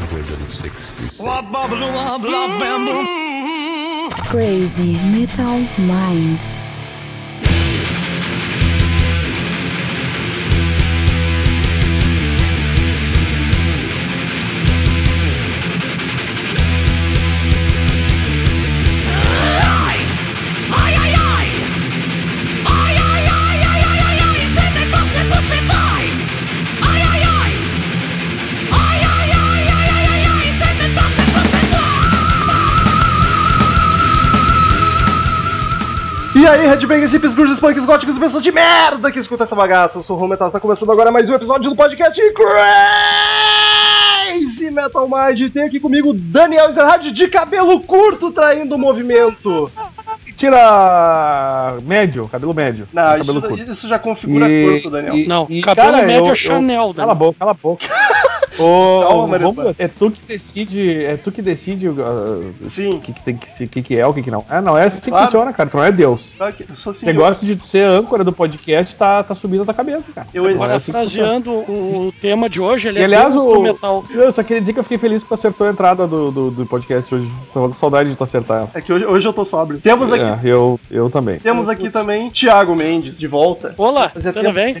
[0.00, 1.20] 166.
[4.30, 6.61] Crazy Metal Mind.
[36.52, 39.98] Aí, Headbangers, hips, grunges, punks, góticos e pessoas de merda que escuta essa bagaça.
[39.98, 42.20] Eu sou o Rometal, está começando agora mais um episódio do podcast
[44.34, 45.50] Crazy Metal Mind.
[45.50, 49.72] Tem aqui comigo Daniel Ezerhard de cabelo curto traindo o movimento.
[50.36, 52.88] Tira médio, cabelo médio.
[52.92, 53.72] Não, cabelo isso, curto.
[53.72, 55.14] isso já configura E- curto, Daniel.
[55.16, 56.94] e- Não, e, cabelo cara, médio eu- é Chanel, eu- Daniel.
[56.94, 57.86] Cala a boca, cala a boca.
[58.58, 62.90] Ô, Romulo, é tu que decide, é tu que decide uh, Sim.
[62.90, 64.44] o que, que, tem que, que, que é, o que, que não.
[64.46, 65.24] Ah, não, é assim Claro.
[65.24, 65.70] que funciona, cara.
[65.70, 66.34] Tu não é Deus.
[66.36, 70.26] Claro Você gosta de ser âncora do podcast, tá, tá subindo a tua cabeça, cara.
[70.34, 70.92] Eu Agora é assim.
[70.92, 73.62] Parafraseando o, o tema de hoje, ele E é aliás, o...
[73.62, 74.04] metal.
[74.10, 76.50] eu só queria dizer que eu fiquei feliz que tu acertou a entrada do, do,
[76.50, 77.30] do podcast hoje.
[77.54, 78.70] Tava com saudade de tu acertar ela.
[78.74, 79.80] É que hoje, hoje eu tô sóbrio.
[79.80, 81.38] Temos aqui, É, eu, eu também.
[81.38, 83.74] temos aqui também Thiago Mendes, de volta.
[83.76, 84.74] Olá, tudo tempo- bem?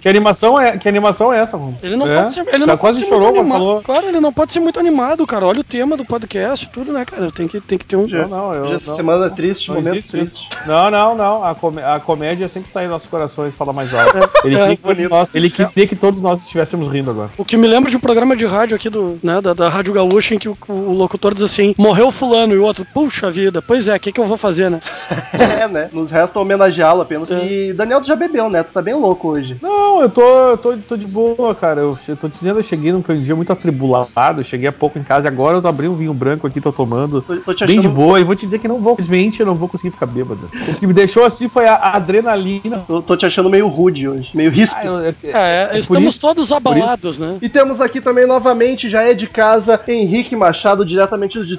[0.00, 1.78] Que animação é, que animação é essa, Romulo?
[1.82, 2.16] Ele não É?
[2.20, 3.82] pode ser, ele não quase pode ser chorou quando falou.
[3.82, 5.46] Claro, ele não pode ser muito animado, cara.
[5.46, 7.30] Olha o tema do podcast, tudo, né, cara?
[7.30, 8.08] Tem que, tem que ter um.
[8.08, 8.74] Já- Não, não, eu.
[8.74, 10.48] Essa não, semana é não, triste, não momento existe triste.
[10.66, 11.44] Não, não, não.
[11.44, 14.16] A, comé- a comédia sempre está em nossos corações, fala mais alto.
[14.44, 17.30] Ele, É, queria que nós, ele queria que todos nós estivéssemos rindo agora.
[17.38, 19.92] O que me lembra de um programa de rádio aqui do, né, da, da Rádio
[19.92, 23.62] Gaúcha, em que o, o locutor diz assim: morreu fulano, e o outro, puxa vida,
[23.62, 24.80] pois é, o que, que eu vou fazer, né?
[25.32, 25.88] É, né?
[25.92, 27.30] Nos resta homenageá-lo apenas.
[27.30, 27.44] É.
[27.46, 28.62] E Daniel, tu já bebeu, né?
[28.62, 29.56] Tu tá bem louco hoje.
[29.62, 31.80] Não, eu tô, eu tô, tô de boa, cara.
[31.80, 34.40] Eu, eu tô dizendo, eu cheguei num foi um dia muito atribulado.
[34.40, 36.60] Eu cheguei há pouco em casa e agora eu tô abrindo um vinho branco aqui,
[36.60, 37.22] tô tomando.
[37.22, 39.46] Tô, tô te Bem de boa, e vou te dizer que não vou, simplesmente eu
[39.46, 40.50] não vou conseguir ficar bêbado.
[40.68, 42.84] O que me deixou assim foi a, a adrenalina.
[42.86, 44.52] Tô, tô te achando meio rude hoje, meio.
[44.74, 47.36] Ah, eu- é- É, por estamos isso- todos abalados, né?
[47.40, 51.56] E temos aqui também novamente, já é de casa, Henrique Machado, diretamente de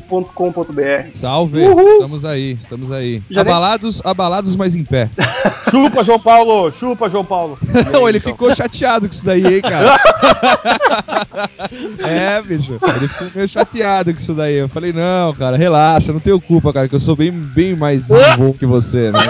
[0.00, 1.10] trocodisco.com.br.
[1.12, 1.88] Salve, Uhul.
[1.94, 3.22] estamos aí, estamos aí.
[3.30, 5.08] Já nem- abalados, abalados, mas em pé.
[5.70, 6.70] Chupa, João Paulo!
[6.70, 7.58] Chupa, João Paulo!
[7.74, 8.32] Aí, Não, ele então?
[8.32, 10.00] ficou chateado com isso daí, hein, cara.
[12.00, 12.78] é, bicho.
[12.96, 14.54] Ele ficou meio chateado com isso daí.
[14.54, 18.06] Eu falei, não, cara, relaxa, não tenho culpa, cara, que eu sou bem, bem mais
[18.06, 19.20] desenvolto que você, né?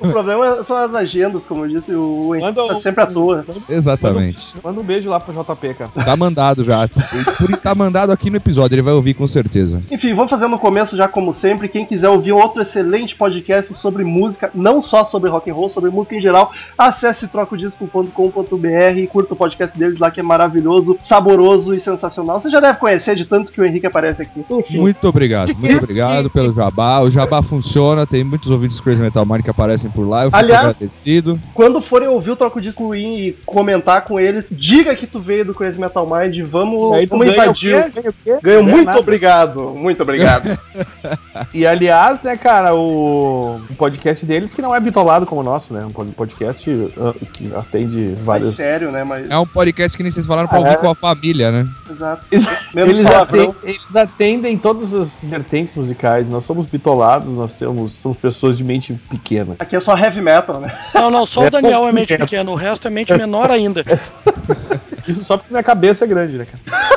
[0.00, 3.44] O problema são as agendas, como eu disse, o Henrique tá sempre à toa.
[3.68, 4.54] Exatamente.
[4.62, 5.90] Manda um beijo lá pro JP, cara.
[6.04, 6.86] Tá mandado já.
[6.88, 9.82] Por tá mandado aqui no episódio, ele vai ouvir com certeza.
[9.90, 11.68] Enfim, vamos fazer no começo já como sempre.
[11.68, 15.90] Quem quiser ouvir outro excelente podcast sobre música, não só sobre rock and roll, sobre
[15.90, 21.74] música em geral, acesse trocodisco.com.br e curta o podcast deles lá que é maravilhoso, saboroso
[21.74, 22.40] e sensacional.
[22.40, 24.44] Você já deve conhecer de tanto que o Henrique aparece aqui.
[24.50, 27.00] Enfim, Muito obrigado, muito obrigado pelo jabá.
[27.00, 30.22] O jabá funciona, tem muitos ouvintes Crazy Metal Mind que aparecem por lá.
[30.24, 31.40] Eu fico Aliás- agradecido.
[31.52, 35.54] quando forem ouvir o Troco Disco e comentar com eles, diga que tu veio do
[35.54, 37.90] Crazy Metal Mind, vamos, aí tu vamos invadir.
[37.92, 38.02] quê?
[38.24, 38.98] Ganha Ganha muito nada.
[38.98, 40.58] obrigado, muito obrigado.
[41.52, 45.84] E aliás, né, cara, o, podcast deles que não é bitolado como o nosso, né?
[45.84, 48.56] Um podcast uh, que atende vários.
[48.56, 49.02] sério, né?
[49.04, 49.28] Mas.
[49.30, 50.60] É um podcast que nem vocês falaram pra É.
[50.60, 51.66] ouvir com a família, né?
[51.90, 52.24] Exato.
[52.30, 56.28] Eles, atendem, eles atendem todas as vertentes musicais.
[56.28, 59.56] Nós somos bitolados, nós somos, somos pessoas de mente pequena.
[59.58, 60.74] Aqui é só heavy metal, né?
[60.94, 62.24] Não, não, só o É só Daniel é mente pequeno.
[62.26, 63.84] pequeno, o resto é mente É menor só- ainda.
[65.06, 66.88] Isso só porque minha cabeça é grande, né, cara?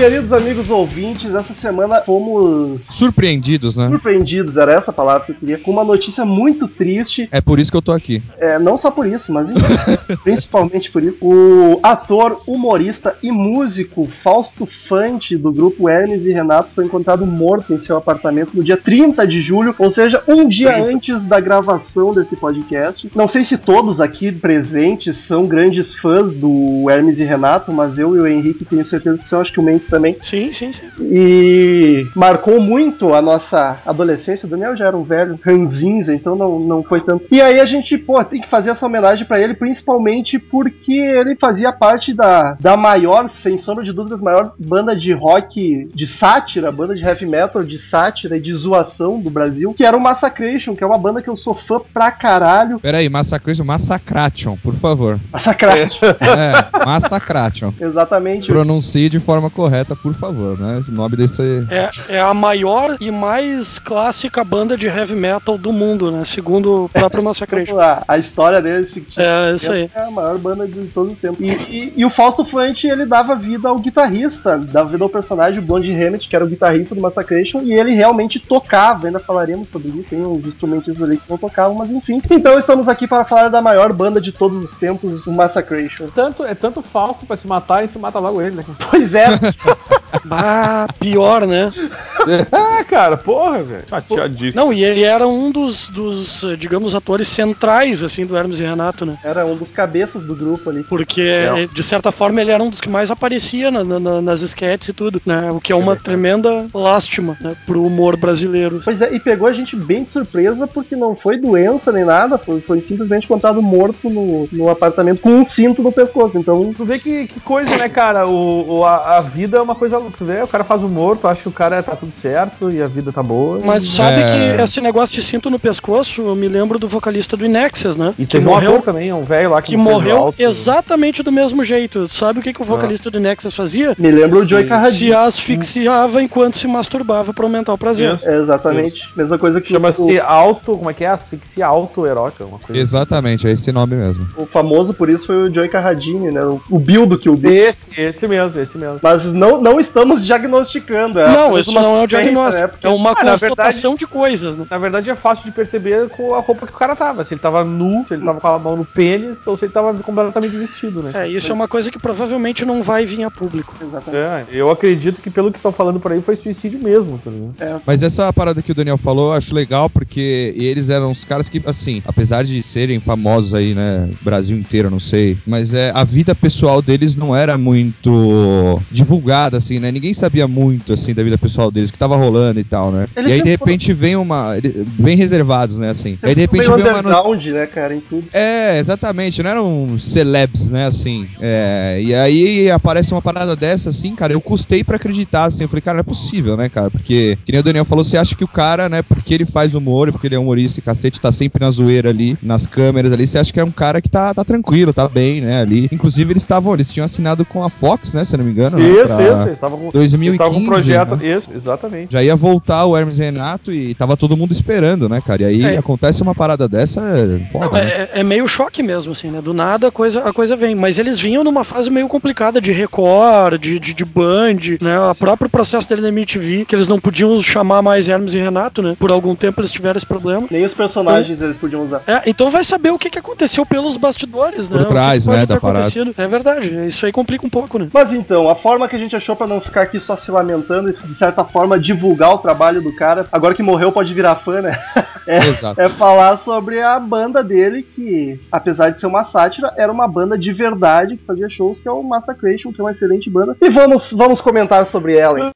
[0.00, 0.19] Strong.
[0.30, 3.88] Queridos amigos ouvintes, essa semana fomos Surpreendidos, né?
[3.88, 7.28] surpreendidos, era essa a palavra que eu queria, com uma notícia muito triste.
[7.32, 8.22] É por isso que eu tô aqui.
[8.38, 9.48] É, não só por isso, mas
[10.22, 11.24] principalmente por isso.
[11.24, 17.74] O ator, humorista e músico Fausto Fante, do grupo Hermes e Renato, foi encontrado morto
[17.74, 22.14] em seu apartamento no dia 30 de julho, ou seja, um dia antes da gravação
[22.14, 23.10] desse podcast.
[23.16, 28.14] Não sei se todos aqui presentes são grandes fãs do Hermes e Renato, mas eu
[28.14, 30.19] e o Henrique tenho certeza que são, acho que o Mendes também.
[30.22, 30.90] Sim, sim, sim.
[31.00, 34.46] E marcou muito a nossa adolescência.
[34.46, 37.26] O Daniel já era um velho ranzinza, então não, não foi tanto.
[37.30, 41.36] E aí a gente, pô, tem que fazer essa homenagem pra ele, principalmente porque ele
[41.36, 46.70] fazia parte da, da maior, sem sombra de dúvidas, maior banda de rock de sátira,
[46.70, 50.74] banda de heavy metal de sátira e de zoação do Brasil, que era o Massacration,
[50.74, 52.78] que é uma banda que eu sou fã pra caralho.
[52.80, 55.18] Peraí, Massacration, Massacration, por favor.
[55.32, 56.06] Massacration.
[56.20, 57.72] É, Massacration.
[57.80, 58.46] Exatamente.
[58.46, 60.78] Pronuncie de forma correta, por favor, né?
[60.80, 61.66] Esse nome desse.
[61.70, 66.24] É, é a maior e mais clássica banda de heavy metal do mundo, né?
[66.24, 67.78] Segundo o próprio Massacration.
[67.80, 69.22] A, a história deles fictícia.
[69.22, 69.90] É, isso aí.
[69.94, 71.40] É a maior banda de todos os tempos.
[71.40, 75.58] E, e- e o Fausto Fante, ele dava vida ao guitarrista, dava vida ao personagem,
[75.58, 79.70] o Blondie Hammett, que era o guitarrista do Massacration, e ele realmente tocava, ainda falaremos
[79.70, 82.20] sobre isso, tem uns instrumentistas ali que não tocavam, mas enfim.
[82.30, 86.06] Então estamos aqui para falar da maior banda de todos os tempos, o Massacration.
[86.14, 88.64] Tanto, é tanto Fausto pra se matar e se mata logo ele, né?
[88.90, 89.26] Pois é,
[90.30, 91.72] Ah, pior, né?
[92.52, 93.84] ah, cara, porra, velho.
[93.88, 94.62] Chateadíssimo.
[94.64, 99.04] Não, e ele era um dos, dos, digamos, atores centrais, assim, do Hermes e Renato,
[99.06, 99.16] né?
[99.22, 100.82] era um dos cabeças do grupo ali.
[100.84, 104.42] Porque, eh, de certa forma, ele era um dos que mais aparecia na- na- nas
[104.42, 105.50] sketches e tudo, né?
[105.50, 107.52] O que é uma tremenda lástima, né?
[107.66, 108.80] Pro humor brasileiro.
[108.84, 112.38] Pois é, e pegou a gente bem de surpresa porque não foi doença nem nada,
[112.38, 116.38] foi, foi simplesmente encontrado morto no, no apartamento com um cinto no pescoço.
[116.38, 118.26] Então, Tu vê que, que coisa, né, cara?
[118.26, 119.99] O, o- a, a vida é uma coisa.
[120.16, 122.80] Tu vê, o cara faz humor, tu acha que o cara tá tudo certo e
[122.82, 123.60] a vida tá boa.
[123.64, 124.56] Mas sabe É.
[124.56, 128.14] que esse negócio de cinto no pescoço, eu me lembro do vocalista do Inexus, né?
[128.18, 130.40] E que teve um morreu, ator também, um velho lá que, que morreu alto.
[130.40, 132.08] exatamente do mesmo jeito.
[132.08, 133.94] Sabe o que, que o vocalista do Inexus fazia?
[133.98, 134.66] me lembra o Joey.
[134.66, 134.90] Carradine.
[135.10, 138.14] Se asfixiava enquanto se masturbava pra aumentar o prazer.
[138.14, 138.28] Isso.
[138.28, 139.08] É, exatamente.
[139.16, 140.76] Mesma coisa que Chama-se o, auto.
[140.76, 141.08] Como é que é?
[141.08, 142.80] Asfixia autoerótica, uma coisa.
[142.80, 144.26] Exatamente, é esse nome mesmo.
[144.36, 146.42] o famoso por isso foi o Joey Carradine, né?
[146.44, 147.50] O, o Bill do Kill Bill.
[147.52, 148.98] Esse, esse mesmo, esse mesmo.
[149.02, 151.18] Mas não, não estamos diagnosticando.
[151.20, 152.60] É Não, isso não é o suspeita, diagnóstico.
[152.62, 152.66] né?
[152.68, 154.64] Porque- É uma Ah, constatação de coisas, né?
[154.70, 157.24] Na verdade é fácil de perceber com a roupa que o cara tava.
[157.24, 159.72] Se ele tava nu, se ele tava com a mão no pênis, ou se ele
[159.72, 161.12] tava completamente vestido, né?
[161.14, 163.74] É, isso é uma coisa que provavelmente não vai vir a público.
[163.80, 164.20] Exatamente.
[164.20, 167.82] É, eu acredito que pelo que estão falando por aí foi suicídio mesmo, tá ligado?
[167.86, 171.48] Mas essa parada que o Daniel falou, eu acho legal, porque eles eram os caras
[171.48, 175.90] que, assim, apesar de serem famosos aí, né, Brasil inteiro, eu não sei, mas é,
[175.94, 179.90] a vida pessoal deles não era muito divulgada, assim, né?
[179.90, 183.06] Ninguém sabia muito, assim, da vida pessoal deles, o que tava rolando e tal, né?
[183.16, 184.54] Eles e aí, de repente, vem uma...
[184.98, 186.18] Bem reservados, né, assim.
[186.22, 186.76] E aí, de repente, vem uma...
[186.76, 188.24] no- underground, né, cara, em tudo.
[188.32, 191.26] É, exatamente, não eram celebs, né, assim.
[191.40, 195.64] É, e aí aparece uma parada dessa, assim, cara, eu custei pra acreditar, assim.
[195.64, 196.90] Eu falei, cara, não é possível, né, cara?
[196.90, 199.74] Porque, que nem o Daniel falou, você acha que o cara, né, porque ele faz
[199.74, 203.12] humor, e porque ele é humorista e cacete, tá sempre na zoeira ali, nas câmeras
[203.12, 205.88] ali, você acha que é um cara que tá, tá tranquilo, tá bem, né, ali.
[205.92, 208.78] Inclusive, eles estavam, eles tinham assinado com a Fox, né, se eu não me engano.
[208.78, 211.16] né, Isso, pra isso, eles estavam com, eles 2015, estavam com um projeto.
[211.16, 211.36] né?
[211.36, 212.12] Isso, exatamente.
[212.12, 215.42] Já ia voltar o Hermes e Renato e tava todo mundo esperando, né, cara?
[215.42, 215.78] E aí É.
[215.78, 218.08] acontece uma parada dessa, é foda, Não, né?
[218.12, 219.40] é, é meio choque mesmo, assim, né?
[219.40, 220.74] Do nada a coisa, a coisa vem.
[220.74, 224.98] Mas eles vinham numa fase meio complicada de Record, de, de, de Band, né?
[224.98, 228.82] O próprio processo dele na MTV, que eles não podiam chamar mais Hermes e Renato,
[228.82, 228.96] né?
[228.98, 230.46] Por algum tempo eles tiveram esse problema.
[230.50, 232.02] Nem os personagens eles podiam usar.
[232.06, 234.78] É, então vai saber o que, que aconteceu pelos bastidores, né?
[234.78, 235.88] Por trás, né, da parada.
[236.16, 237.88] É verdade, isso aí complica um pouco, né?
[237.92, 240.90] Mas então, a forma que a gente achou pra não ficar aqui só se lamentando
[240.90, 244.60] e de certa forma divulgar o trabalho do cara, agora que morreu pode virar fã,
[244.60, 244.78] né?
[245.26, 250.08] É, é falar sobre a banda dele, que apesar de ser uma sátira, era uma
[250.08, 253.56] banda de verdade que fazia shows, que é o Massacration, que é uma excelente banda.
[253.60, 255.38] E vamos, vamos comentar sobre ela.
[255.38, 255.50] hein?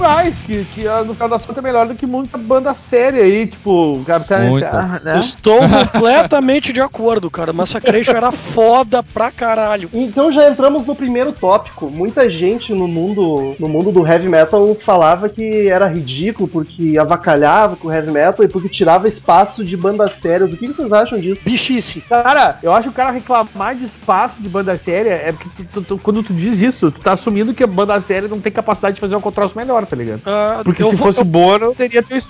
[0.00, 3.22] Mais, que, que ah, no final das contas é melhor do que muita banda séria
[3.22, 5.20] aí, tipo, Capitão ah, né?
[5.20, 5.60] Estou
[5.92, 7.52] completamente de acordo, cara.
[7.52, 9.88] Massacration era foda pra caralho.
[9.92, 11.90] Então já entramos no primeiro tópico.
[11.90, 17.76] Muita gente no mundo, no mundo do heavy metal falava que era ridículo porque avacalhava
[17.76, 20.52] com o heavy metal e porque tirava espaço de bandas sérias.
[20.52, 21.40] O que vocês acham disso?
[21.44, 22.00] Bichice.
[22.02, 25.64] Cara, eu acho que o cara reclamar de espaço de banda séria é porque tu-
[25.72, 28.52] tu- tu- quando tu diz isso, tu tá assumindo que a banda séria não tem
[28.52, 30.22] capacidade de fazer uma troço melhor, tá ligado?
[30.24, 32.20] Ah, Porque se vou- fosse eu- boa, não teria, teu,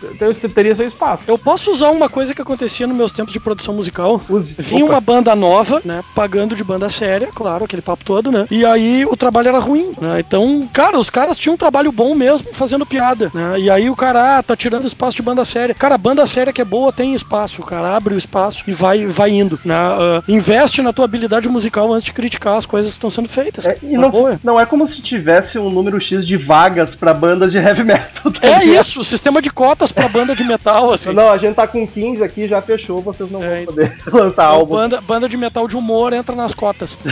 [0.48, 1.24] teria seu espaço.
[1.28, 4.20] Eu posso usar uma coisa que acontecia nos meus tempos de produção musical.
[4.28, 4.54] Use.
[4.58, 6.02] Vinha uma banda nova, né?
[6.14, 8.46] Pagando de banda séria, claro, aquele papo todo, né?
[8.50, 10.20] E aí o trabalho era ruim, né?
[10.20, 13.60] Então, cara, os caras tinham um trabalho bom mesmo fazendo piada, né?
[13.60, 15.74] E aí o cara, ah, tá tirando espaço de banda séria.
[15.74, 17.60] Cara, banda séria que é boa tem espaço.
[17.60, 19.74] O cara abre o espaço e vai, vai indo, né?
[19.74, 23.66] Ah, investe na tua habilidade musical antes de criticar as coisas que estão sendo feitas.
[23.66, 24.40] É, e Na não, boa.
[24.42, 28.32] não é como se tivesse um número X de vagas pra bandas de heavy metal.
[28.32, 28.80] tá É ligado?
[28.86, 31.12] isso, sistema de cotas pra banda de metal, assim.
[31.12, 34.44] Não, a gente tá com 15 aqui, já fechou, vocês não É, vão poder lançar
[34.46, 34.74] álbum.
[34.74, 36.96] Banda, banda de metal de humor entra nas cotas.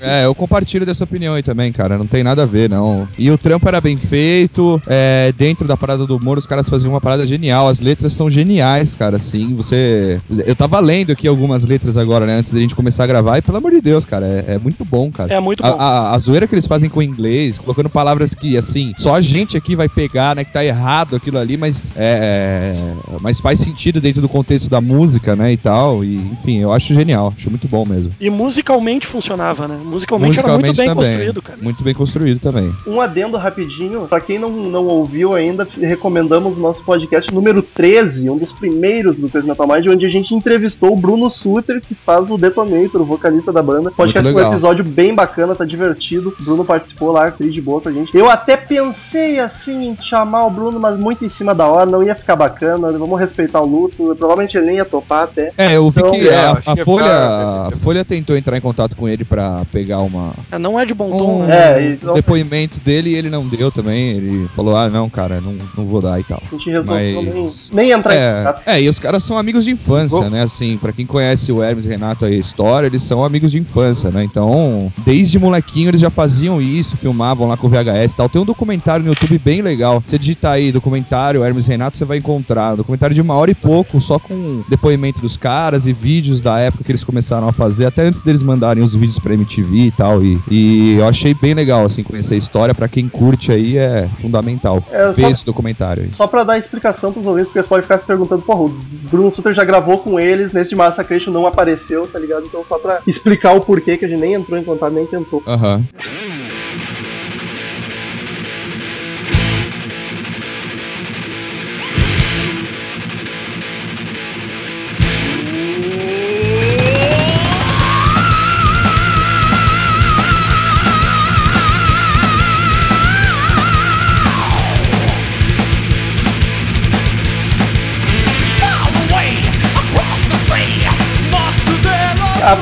[0.00, 1.98] É, eu compartilho dessa opinião aí também, cara.
[1.98, 3.06] Não tem nada a ver, não.
[3.18, 4.80] E o trampo era bem feito.
[4.86, 7.68] é, dentro da parada do humor, os caras faziam uma parada genial.
[7.68, 9.16] As letras são geniais, cara.
[9.16, 10.20] Assim, você.
[10.46, 12.36] Eu tava lendo aqui algumas letras agora, né?
[12.36, 13.38] Antes da gente começar a gravar.
[13.38, 15.32] E pelo amor de Deus, cara, é, é muito bom, cara.
[15.34, 15.78] É muito A, bom.
[15.78, 19.20] a, a zoeira que eles fazem com o inglês, colocando palavras que, assim, só a
[19.34, 20.44] gente aqui vai pegar, né?
[20.44, 24.80] Que tá errado aquilo ali, mas é, é, mas faz sentido dentro do contexto da
[24.80, 25.52] música, né?
[25.52, 26.04] E tal.
[26.04, 27.34] E, enfim, eu acho genial.
[27.36, 28.12] Acho muito bom mesmo.
[28.20, 29.78] E musicalmente funcionava, né?
[29.84, 30.94] Musicalmente, era muito bem também.
[30.94, 31.58] construído, cara.
[31.60, 32.72] Muito bem construído também.
[32.86, 38.30] Um adendo rapidinho, pra quem não, não ouviu ainda, recomendamos o nosso podcast número 13,
[38.30, 41.94] um dos primeiros do Crazy Metal Mind, onde a gente entrevistou o Bruno Suter, que
[41.94, 43.90] faz o Detonator, o vocalista da banda.
[43.90, 46.34] O podcast foi um episódio bem bacana, tá divertido.
[46.38, 48.16] O Bruno participou lá, fez de boa com a gente.
[48.16, 52.02] Eu até pensei assim em chamar o Bruno, mas muito em cima da hora, não
[52.02, 52.90] ia ficar bacana.
[52.92, 54.14] Vamos respeitar o luto.
[54.18, 55.52] Provavelmente ele nem ia topar até.
[55.56, 58.04] É, eu vi Então, que é, a, acho que a é Folha, pra- a Folha
[58.04, 61.42] tentou entrar em contato com ele pra pegar uma, É, não é de bom tom,
[61.42, 61.54] um, né?
[61.82, 64.10] É, então- depoimento dele e ele não deu também.
[64.16, 66.42] Ele falou, ah, não, cara, não, não vou dar e tal.
[66.46, 68.62] A gente resolveu Mas- nem, nem entrar em É, contato.
[68.66, 70.42] é, e os caras são amigos de infância, né?
[70.42, 73.58] Assim, pra quem conhece o Hermes e Renato aí, a história, eles são amigos de
[73.58, 74.24] infância, né?
[74.24, 78.28] Então, desde molequinho eles já faziam isso, filmavam lá com VHS e tal.
[78.28, 80.02] Tem um documentário no YouTube bem legal.
[80.04, 82.74] Você digitar aí documentário Hermes Renato, você vai encontrar.
[82.74, 86.58] Um documentário de uma hora e pouco, só com depoimento dos caras e vídeos da
[86.58, 89.90] época que eles começaram a fazer, até antes deles mandarem os vídeos pra MTV e
[89.92, 90.22] tal.
[90.22, 92.74] E, e eu achei bem legal, assim, conhecer a história.
[92.74, 94.82] Pra quem curte aí, é fundamental.
[94.90, 96.10] É, ver só- esse documentário aí.
[96.12, 98.68] Só pra dar explicação pros ouvintes, porque eles podem ficar se perguntando, porra, o
[99.10, 102.44] Bruno Sutter já gravou com eles, nesse de Massacration não apareceu, tá ligado?
[102.46, 105.42] Então só pra explicar o porquê que a gente nem entrou em contato, nem tentou.
[105.46, 105.84] Aham.
[105.96, 106.43] Far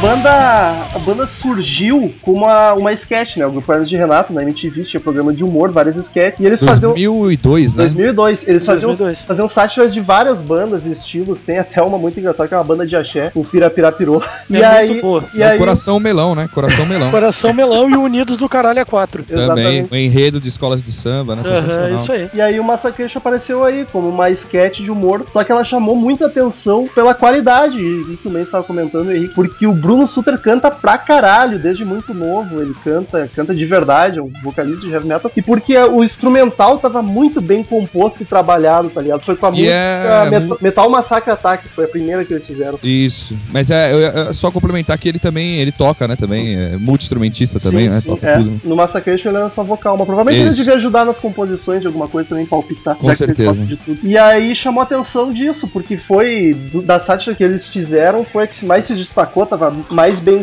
[0.02, 3.46] banda, banda surgiu com uma, uma sketch, né?
[3.46, 6.62] O grupo Hermes de Renato, na MTV, tinha programa de humor, várias sketches, e eles
[6.62, 6.92] faziam...
[6.92, 7.84] 2002, né?
[7.84, 9.22] 2002, eles faziam, 2002.
[9.22, 12.64] faziam sátiras de várias bandas e estilos, tem até uma muito engraçada, que é uma
[12.64, 14.22] banda de axé, o Pirapirapirô.
[14.22, 15.24] É e muito aí, boa.
[15.34, 16.48] e É aí o Coração Melão, né?
[16.52, 17.10] Coração Melão.
[17.10, 19.24] Coração Melão e Unidos do Caralho a 4.
[19.24, 19.92] Também, Exatamente.
[19.92, 21.42] o enredo de escolas de samba, né?
[21.42, 21.94] Sensacional.
[21.94, 22.30] isso aí.
[22.32, 25.96] E aí o Massacration apareceu aí como uma sketch de humor, só que ela chamou
[25.96, 30.38] muita atenção pela qualidade, e que o Mendes estava comentando aí, porque o Bruno Suter
[30.38, 34.92] canta pra caralho, desde muito novo, ele canta, canta de verdade, é um vocalista de
[34.92, 39.24] heavy metal, e porque o instrumental tava muito bem composto e trabalhado, tá ligado?
[39.24, 42.32] Foi com a E música é Met- mu- Metal Massacre Attack, foi a primeira que
[42.32, 42.78] eles fizeram.
[42.82, 43.36] Isso.
[43.50, 46.16] Mas é, é só complementar que ele também, ele toca, né?
[46.16, 48.00] Também, é multi-instrumentista também, Sim, né?
[48.00, 48.36] sim, toca é.
[48.36, 48.60] tudo.
[48.64, 50.58] No Massacration ele era só vocal, mas provavelmente ele Isso.
[50.58, 52.96] devia ajudar nas composições de alguma coisa também, palpitar.
[52.96, 53.66] Com ele certeza.
[54.02, 58.46] E aí chamou a atenção disso, porque foi da sátira que eles fizeram, foi a
[58.46, 60.42] que mais se destacou, tava mais bem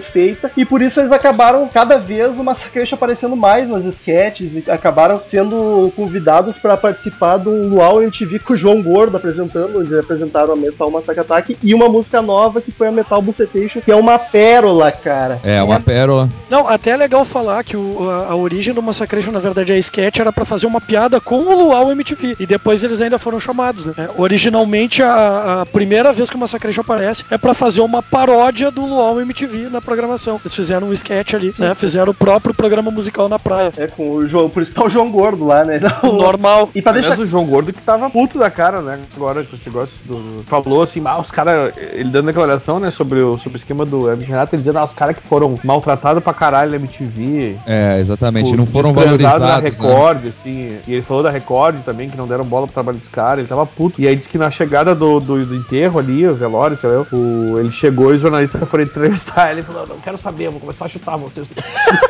[0.56, 5.22] e por isso eles acabaram cada vez o Massacration aparecendo mais nas sketches e acabaram
[5.30, 10.54] sendo convidados para participar do Luau MTV com o João Gordo apresentando, onde eles apresentaram
[10.54, 13.96] a Metal Massacre Attack e uma música nova que foi a Metal Bucetation, que é
[13.96, 15.40] uma pérola, cara.
[15.44, 16.30] É, uma pérola.
[16.50, 19.78] Não, até é legal falar que o- a, a origem do Massacration, na verdade, a
[19.78, 22.36] sketch era pra fazer uma piada com o Luau MTV.
[22.40, 23.94] E depois eles ainda foram chamados, né?
[23.98, 28.72] É, originalmente, a, a primeira vez que o Massacration aparece é pra fazer uma paródia
[28.72, 30.29] do Luau MTV na programação.
[30.36, 31.74] Eles fizeram um sketch ali, né?
[31.76, 33.72] Fizeram o próprio programa musical na praia.
[33.78, 35.80] É, com o João, por isso tá o João Gordo lá, né?
[35.90, 36.70] Então, Normal.
[36.76, 39.00] E pra deixar Aliás, o João Gordo que tava puto da cara, né?
[39.16, 40.44] Agora com esse negócio do.
[40.44, 41.74] Falou assim, ah, os caras.
[41.94, 44.84] Ele dando declaração, né, sobre o, sobre o esquema do Hermes Renato, ele dizendo, ah,
[44.84, 47.58] os caras que foram maltratados pra caralho na MTV.
[47.66, 48.46] É, exatamente.
[48.46, 49.40] tipo, não foram valorizados.
[49.40, 49.70] na né?
[49.70, 50.78] Record, assim.
[50.88, 53.48] E ele falou da Record também, que não deram bola pro trabalho dos caras, ele
[53.48, 54.00] tava puto.
[54.02, 57.06] E aí disse que na chegada do, do, do enterro ali, o velório, sei lá,
[57.12, 60.60] o, ele chegou e os jornalistas foram entrevistar ele e falou, não quero saber, vou
[60.60, 61.48] começar a chutar vocês.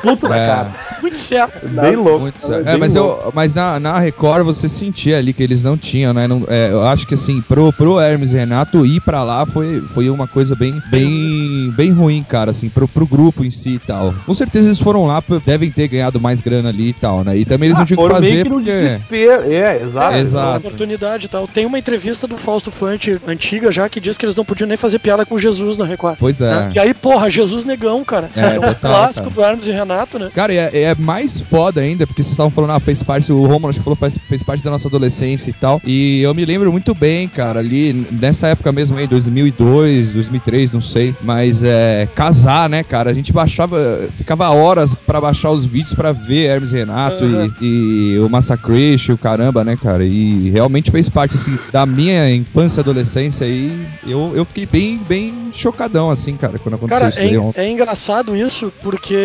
[0.01, 0.47] Puto da É.
[0.47, 0.75] cara.
[1.01, 1.67] Muito certo.
[1.67, 2.19] Bem louco.
[2.19, 2.65] Muito certo.
[2.65, 6.13] bem É, mas, eu, mas na, na Record você sentia ali que eles não tinham,
[6.13, 6.27] né?
[6.27, 9.81] Não- é, eu acho que assim, pro, pro Hermes e Renato ir pra lá foi,
[9.93, 13.79] foi uma coisa bem, bem, bem ruim, cara, assim, pro, pro grupo em si e
[13.79, 14.13] tal.
[14.25, 17.37] Com certeza eles foram lá, devem ter ganhado mais grana ali e tal, né?
[17.37, 18.29] E também eles não Ah, tinham o que fazer.
[18.31, 19.51] meio que no porque- desespero.
[19.51, 20.15] É, exato.
[20.15, 20.57] É, exato.
[20.67, 21.47] Oportunidade e tal.
[21.47, 24.77] Tem uma entrevista do Fausto Fante antiga já que diz que eles não podiam nem
[24.77, 26.17] fazer piada com Jesus na Record.
[26.19, 26.49] Pois é.
[26.49, 26.71] Né?
[26.75, 28.29] E aí, porra, Jesus negão, cara.
[28.35, 29.35] É, um total, clássico cara.
[29.35, 30.31] do Hermes e Renato, né?
[30.33, 33.69] Cara, é, é mais foda ainda, porque vocês estavam falando, ah, fez parte, o Romulo
[33.69, 35.81] acho que falou, faz, fez parte da nossa adolescência e tal.
[35.85, 40.81] E eu me lembro muito bem, cara, ali nessa época mesmo aí, 2002, 2003, não
[40.81, 41.15] sei.
[41.21, 42.07] Mas é.
[42.15, 43.09] Casar, né, cara?
[43.09, 47.51] A gente baixava, ficava horas pra baixar os vídeos pra ver Hermes e Renato Uhum.
[47.61, 50.03] e, e o Massacration, o caramba, né, cara?
[50.05, 54.99] E realmente fez parte, assim, da minha infância e adolescência e eu, eu fiquei bem,
[55.07, 57.88] bem chocadão, assim, cara, quando aconteceu Cara, isso é, é engraçado
[58.36, 59.15] isso, porque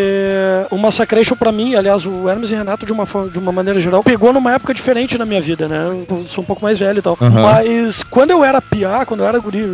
[0.71, 3.81] o Massacration pra mim, aliás, o Hermes e Renato, de uma, forma- de uma maneira
[3.81, 5.89] geral, pegou numa época diferente na minha vida, né?
[6.09, 7.17] Eu sou um pouco mais velho e tal.
[7.21, 7.43] Aham.
[7.43, 9.65] Mas quando eu era piá, quando eu era guri,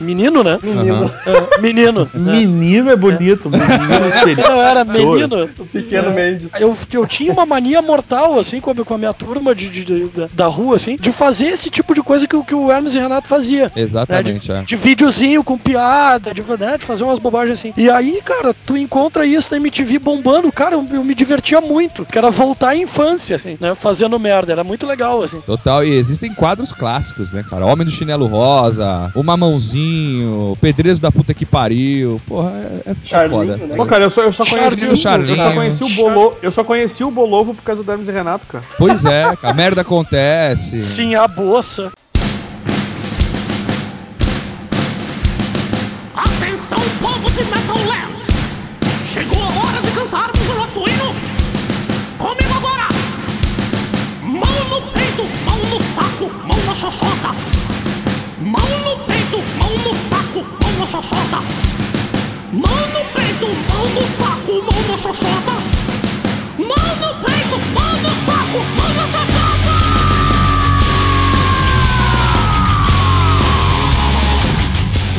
[0.00, 0.58] menino, né?
[0.62, 1.14] Menino, Aham.
[1.26, 2.08] Eh, menino.
[2.14, 2.32] né?
[2.48, 4.42] Menino é bonito, menino querido.
[4.48, 6.48] Quando eu era menino, o pequeno Mendes.
[6.60, 9.84] eu, eu tinha uma mania mortal, assim, com a, com a minha turma de, de-
[9.84, 12.70] de- da, da rua, assim, de fazer esse tipo de coisa que, o- que o
[12.70, 13.64] Hermes e Renato fazia.
[13.66, 13.70] né?
[13.76, 14.62] Exatamente, é.
[14.62, 17.72] De videozinho com piada, de, né, de fazer umas bobagens assim.
[17.76, 22.04] E aí, cara, tu encontra isso na MTV bombando, cara, eu, eu me divertia muito.
[22.04, 23.74] Que era voltar à infância, assim, né?
[23.74, 24.52] Fazendo merda.
[24.52, 25.40] Era muito legal, assim.
[25.40, 27.66] Total, e existem quadros clássicos, né, cara?
[27.66, 32.20] Homem do Chinelo Rosa, O Mamãozinho, Pedreiros da Puta que Pariu.
[32.26, 32.50] Porra,
[32.86, 33.56] é, é Charlinho, foda.
[33.56, 33.76] né?
[33.76, 36.50] Pô, cara, eu só, eu só conheci, Charlinho, o, eu só conheci o Bolovo, eu
[36.50, 38.64] só conheci o Bolovo por causa do Hermes e Renato, cara.
[38.78, 40.80] Pois é, cara, a merda acontece.
[40.82, 41.92] Sim, a bolsa.
[46.14, 46.78] Atenção,
[56.78, 57.34] xoxota!
[58.38, 61.38] Mão no peito, mão no saco, mão na xoxota!
[62.52, 65.54] Mão no peito, mão no saco, mão na xoxota!
[66.56, 69.37] Mão no peito, mão no saco, mão na xoxota!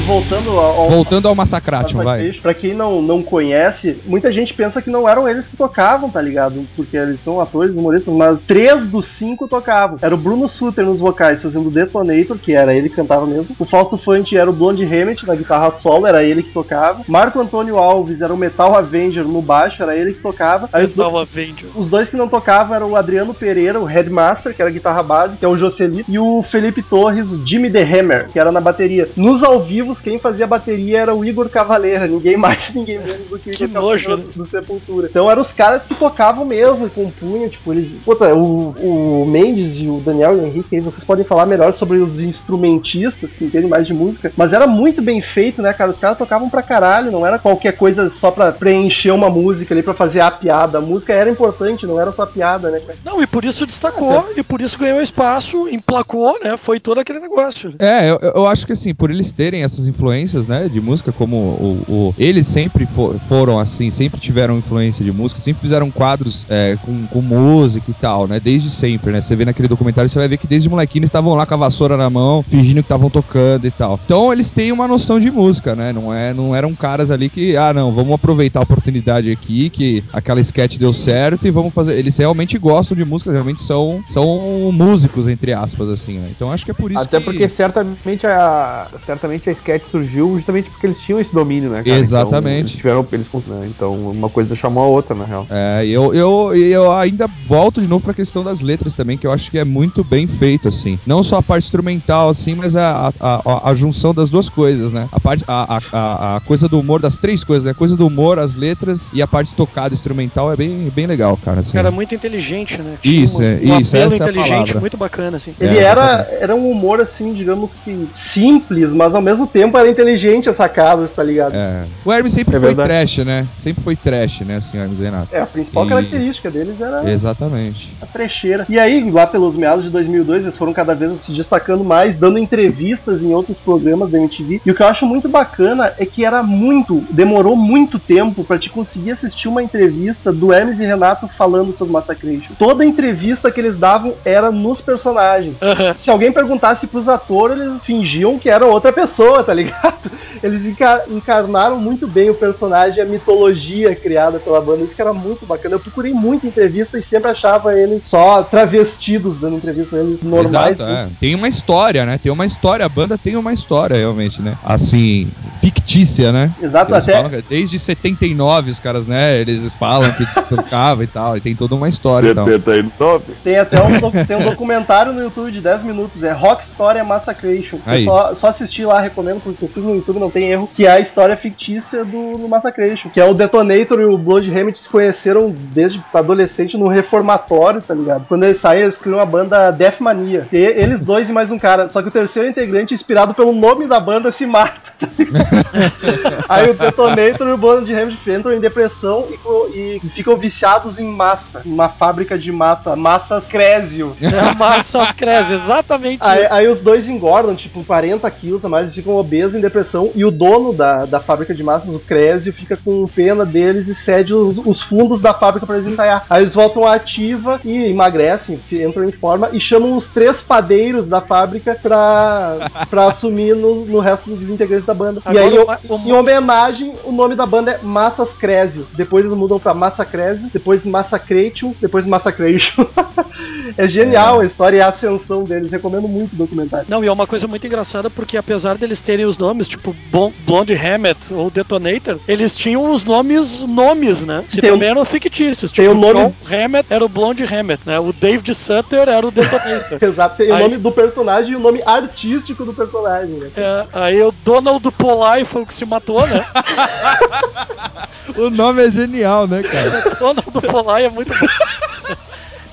[0.09, 2.31] Voltando ao, Voltando ao Massacration, vai.
[2.41, 6.19] Pra quem não, não conhece, muita gente pensa que não eram eles que tocavam, tá
[6.19, 6.65] ligado?
[6.75, 9.99] Porque eles são atores, humoristas, mas três dos cinco tocavam.
[10.01, 13.55] Era o Bruno Suter nos vocais fazendo Detonator, que era ele que cantava mesmo.
[13.59, 17.03] O Fausto Fante era o Blonde Hammett na guitarra solo, era ele que tocava.
[17.07, 20.67] Marco Antônio Alves era o Metal Avenger no baixo, era ele que tocava.
[20.73, 21.69] Aí os dois, Avenger.
[21.75, 25.03] os dois que não tocavam eram o Adriano Pereira, o Headmaster, que era a guitarra
[25.03, 28.51] base, que é o Jocelito, e o Felipe Torres, o Jimmy The Hammer, que era
[28.51, 29.07] na bateria.
[29.15, 29.59] Nos ao
[29.99, 33.51] vivos, quem fazia a bateria era o Igor Cavaleira, ninguém mais, ninguém menos do que
[33.51, 34.23] o Que Igor nojo, né?
[34.35, 35.07] do Sepultura.
[35.09, 37.91] Então eram os caras que tocavam mesmo e compunham, tipo, eles.
[38.03, 41.73] Puta, o, o Mendes e o Daniel e o Henrique aí, vocês podem falar melhor
[41.73, 45.91] sobre os instrumentistas que entendem mais de música, mas era muito bem feito, né, cara?
[45.91, 49.83] Os caras tocavam pra caralho, não era qualquer coisa só pra preencher uma música ali,
[49.83, 50.77] pra fazer a piada.
[50.77, 52.97] A música era importante, não era só piada, né, cara?
[53.03, 56.57] Não, e por isso destacou, e por isso ganhou espaço, emplacou, né?
[56.57, 57.73] Foi todo aquele negócio.
[57.79, 61.35] É, eu, eu acho que assim, por eles terem essas influências, né, de música, como
[61.37, 66.45] o, o- eles sempre fo- foram assim, sempre tiveram influência de música, sempre fizeram quadros
[66.49, 70.19] é, com, com música e tal, né, desde sempre, né, você vê naquele documentário, você
[70.19, 72.85] vai ver que desde molequinho eles estavam lá com a vassoura na mão, fingindo que
[72.85, 73.99] estavam tocando e tal.
[74.03, 77.55] Então eles têm uma noção de música, né, não é, não eram caras ali que,
[77.57, 81.97] ah, não, vamos aproveitar a oportunidade aqui, que aquela sketch deu certo e vamos fazer,
[81.97, 86.65] eles realmente gostam de música, realmente são, são músicos, entre aspas, assim, né, então acho
[86.65, 87.25] que é por isso Até que...
[87.25, 91.97] porque certamente a, certamente a sketch surgiu justamente porque eles tinham esse domínio, né, cara?
[91.97, 92.37] Exatamente.
[92.39, 93.67] Então, eles tiveram, eles, né?
[93.67, 95.47] Então uma coisa chamou a outra, na real.
[95.49, 99.25] É, e eu, eu, eu ainda volto de novo pra questão das letras também, que
[99.25, 100.99] eu acho que é muito bem feito, assim.
[101.05, 104.91] Não só a parte instrumental, assim, mas a, a, a, a junção das duas coisas,
[104.91, 105.07] né?
[105.11, 107.71] A, parte, a, a, a, coisa do humor, das três coisas, né?
[107.71, 111.37] A coisa do humor, as letras e a parte tocada instrumental é bem, bem legal,
[111.37, 111.61] cara.
[111.61, 111.73] Assim.
[111.73, 112.95] Cara, muito inteligente, né?
[113.01, 114.79] Tinha Isso, um, é, um isso, apelo essa é a inteligente, palavra.
[114.79, 115.53] muito bacana, assim.
[115.59, 119.89] Ele É, era, era um humor, assim, digamos que simples, mas ao mesmo tempo era
[119.89, 121.53] inteligente as sacadas, tá ligado?
[121.55, 121.85] É.
[122.05, 122.89] O Hermes sempre É foi verdade.
[122.89, 123.47] trash, né?
[123.59, 125.27] Sempre foi trash, né, assim, Hermes e Renato.
[125.31, 127.95] É, a principal E- característica deles era Exatamente.
[128.01, 128.65] a trecheira.
[128.69, 132.37] E aí, lá pelos meados de 2002, eles foram cada vez se destacando mais, dando
[132.37, 134.61] entrevistas em outros programas da MTV.
[134.65, 138.57] E o que eu acho muito bacana é que era muito, demorou muito tempo pra
[138.57, 142.53] te conseguir assistir uma entrevista do Hermes e Renato falando sobre Massacration.
[142.57, 145.55] Toda entrevista que eles davam era nos personagens.
[145.61, 145.93] Aham.
[145.97, 150.11] Se alguém perguntasse pros atores, eles fingiam que era outra pessoa, tá ligado?
[150.43, 154.83] Eles enca- encarnaram muito bem o personagem, a mitologia criada pela banda.
[154.83, 155.75] Isso que era muito bacana.
[155.75, 160.49] Eu procurei muita entrevista e sempre achava eles só travestidos dando entrevista, eles normais.
[160.79, 161.09] Exato, né?
[161.11, 161.15] é.
[161.19, 162.17] Tem uma história, né?
[162.21, 164.55] Tem uma história, a banda tem uma história, realmente, né?
[164.63, 166.51] Assim, fictícia, né?
[166.61, 167.13] Exato, Eles até.
[167.13, 169.39] falam desde 79 os caras, né?
[169.39, 172.45] Eles falam que tocava e tal, e tem toda uma história então.
[172.45, 173.33] 79?
[173.43, 177.79] Tem até um, tem um documentário no YouTube de 10 minutos, é Rock Story Massacration.
[178.05, 180.99] Só, só assistir lá, recomendo, porque pesquisa no YouTube não tem erro, que é a
[180.99, 183.09] história fictícia do, do Massacration.
[183.09, 187.93] Que é o Detonator e o Blood Hamlet se conheceram desde adolescente no reformatório, tá
[187.93, 188.25] ligado?
[188.27, 190.47] Quando eles saem, eles criam a banda Death Mania.
[190.51, 191.89] E eles dois e mais um cara.
[191.89, 194.88] Só que o terceiro integrante, inspirado pelo nome da banda, se mata.
[196.47, 199.25] Aí o Detonator e o Blood Hamlet entram em depressão
[199.73, 201.61] e, e ficam viciados em massa.
[201.65, 204.15] Uma fábrica de massa, massas Crésio.
[204.21, 206.53] É massas cresce, exatamente Aí, isso.
[206.53, 210.11] aí os dois engordam, tipo, 40 quilos a mais, e ficam obesos em depressão.
[210.15, 213.95] E o dono da, da fábrica de massas, o Crésio, fica com pena deles e
[213.95, 216.25] cede os, os fundos da fábrica pra eles ensaiar.
[216.29, 221.07] Aí eles voltam à ativa e emagrecem, entram em forma e chamam os três padeiros
[221.07, 222.57] da fábrica pra,
[222.89, 225.21] pra assumir no, no resto dos integrantes da banda.
[225.23, 228.87] Agora e aí, o o em homenagem, o nome da banda é Massas Crésio.
[228.93, 232.85] Depois eles mudam pra Massacrésio, depois Massacration, depois Massacration.
[233.77, 235.71] é genial a história e a ascensão deles.
[235.71, 236.85] Recomendo muito o documentário.
[236.89, 240.31] Não, e é uma coisa muito engraçada porque apesar deles terem os nomes, tipo Blon-
[240.45, 244.43] Blonde Hammett ou Detonator, eles tinham os nomes nomes, né?
[244.49, 245.71] Que Tem o- também eram fictícios.
[245.71, 247.99] Tipo, o nome- John Hammett era o Blonde Hammett, né?
[247.99, 249.97] O David Sutter era o Detonator.
[250.01, 253.49] Exato, tem o Aí- nome do personagem e o nome artístico do personagem, né?
[253.55, 256.45] É, aí o Donald Polai foi o que se matou, né?
[258.37, 260.15] O nome é genial, né, cara?
[260.19, 261.47] Donald Polai é muito bom.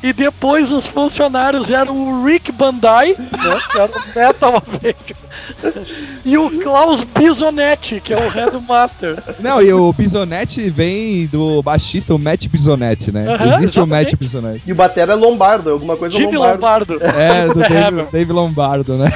[0.07, 3.27] E depois os funcionários eram o Rick Bandai, né,
[3.73, 5.17] que era o Metal Avenger,
[6.25, 9.17] e o Klaus Bisonetti, que é o Headmaster.
[9.41, 13.27] Não, e o Bisonetti vem do baixista, o Matt Bisonetti, né?
[13.57, 14.17] Existe o Matt exatamente.
[14.17, 14.63] Bisonetti.
[14.65, 16.95] E o Batera é Lombardo, é alguma coisa Jimmy Lombardo.
[16.95, 17.17] Lombardo.
[17.17, 18.07] É, do Dave, Hammer.
[18.13, 19.07] Dave Lombardo, né?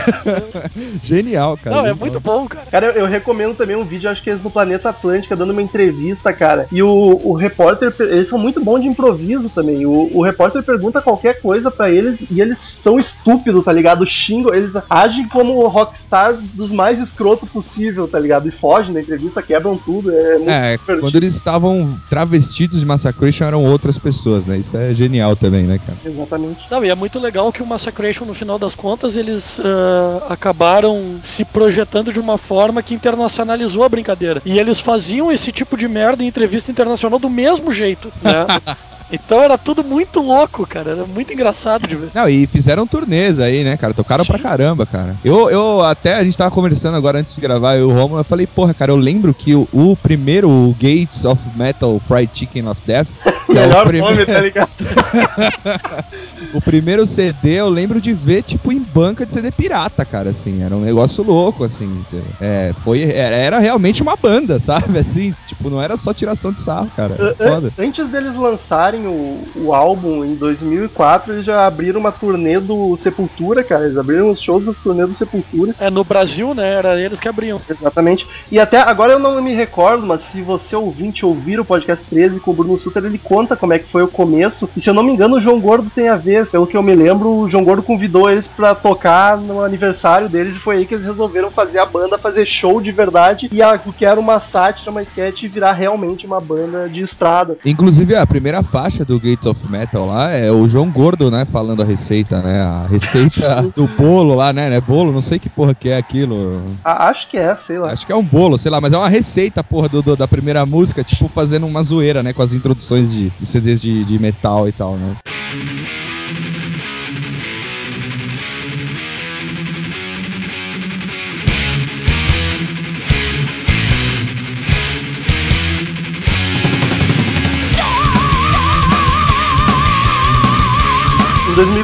[1.04, 1.76] Genial, cara.
[1.76, 2.66] Não, é muito bom, cara.
[2.70, 5.62] Cara, eu, eu recomendo também um vídeo, acho que eles no Planeta Atlântica, dando uma
[5.62, 6.66] entrevista, cara.
[6.72, 9.84] E o, o repórter, eles são muito bons de improviso também.
[9.84, 14.06] O, o repórter pergunta qualquer coisa pra eles e eles são estúpidos, tá ligado?
[14.06, 18.48] Xingam, eles agem como o rockstar dos mais escroto possível, tá ligado?
[18.48, 20.10] E fogem da entrevista, quebram tudo.
[20.10, 24.58] É muito É, quando eles estavam travestidos de Massacration eram outras pessoas, né?
[24.58, 25.98] Isso é genial também, né, cara?
[26.04, 26.60] Exatamente.
[26.70, 31.20] Não, e é muito legal que o Massacration, no final das contas, eles ah, acabaram
[31.22, 34.40] se projetando de uma forma que internacionalizou a brincadeira.
[34.46, 38.46] E eles faziam esse tipo de merda em entrevista internacional do mesmo jeito, né?
[39.12, 40.92] Então era tudo muito louco, cara.
[40.92, 42.10] Era muito engraçado de ver.
[42.14, 43.92] Não, e fizeram turnês aí, né, cara?
[43.92, 44.42] Tocaram pra Sim.
[44.42, 45.18] caramba, cara.
[45.24, 48.20] Eu, eu até, a gente tava conversando agora antes de gravar, eu e o Romulo,
[48.20, 52.30] eu falei, porra, cara, eu lembro que o, o primeiro o Gates of Metal Fried
[52.36, 53.08] Chicken of Death,
[53.46, 54.70] que é o, Melhor prime- nome, tá ligado?
[56.54, 60.62] o primeiro CD, eu lembro de ver, tipo, em banca de CD pirata, cara, assim,
[60.62, 62.04] era um negócio louco, assim.
[62.40, 64.98] É, foi, era, era realmente uma banda, sabe?
[64.98, 67.14] Assim, tipo, não era só tiração de sarro, cara.
[67.18, 67.72] Era foda.
[67.78, 73.62] Antes deles lançarem o, o álbum em 2004, eles já abriram uma turnê do Sepultura,
[73.62, 73.84] cara.
[73.84, 75.74] Eles abriram os shows da turnê do Sepultura.
[75.78, 76.74] É, no Brasil, né?
[76.74, 77.60] Era eles que abriam.
[77.68, 78.26] Exatamente.
[78.50, 82.40] E até agora eu não me recordo, mas se você ouvinte ouvir o podcast 13
[82.40, 84.68] com o Bruno Sutter, ele conta como é que foi o começo.
[84.76, 86.46] E se eu não me engano, o João Gordo tem a ver.
[86.46, 90.56] Pelo que eu me lembro, o João Gordo convidou eles pra tocar no aniversário deles
[90.56, 93.48] e foi aí que eles resolveram fazer a banda, fazer show de verdade.
[93.52, 97.58] E o que era uma sátira, uma sketch, virar realmente uma banda de estrada.
[97.64, 101.82] Inclusive, a primeira faixa do Gates of Metal lá é o João Gordo, né, falando
[101.82, 102.60] a receita, né?
[102.60, 104.68] A receita do bolo lá, né?
[104.68, 106.62] né, Bolo, não sei que porra que é aquilo.
[106.84, 107.92] Acho que é, sei lá.
[107.92, 110.26] Acho que é um bolo, sei lá, mas é uma receita, porra, do, do- da
[110.28, 112.32] primeira música, tipo, fazendo uma zoeira, né?
[112.32, 116.09] Com as introduções de, de CDs de, de metal e tal, né?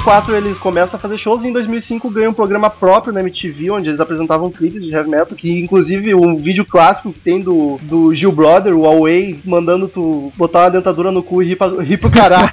[0.07, 3.73] 2004 eles começam a fazer shows e em 2005 ganham um programa próprio na MTV,
[3.73, 7.77] onde eles apresentavam clipes de heavy metal, que inclusive um vídeo clássico que tem do,
[7.83, 11.69] do Gil Brother, o Huawei, mandando tu botar uma dentadura no cu e rir, pra-
[11.83, 12.53] rir pro caralho.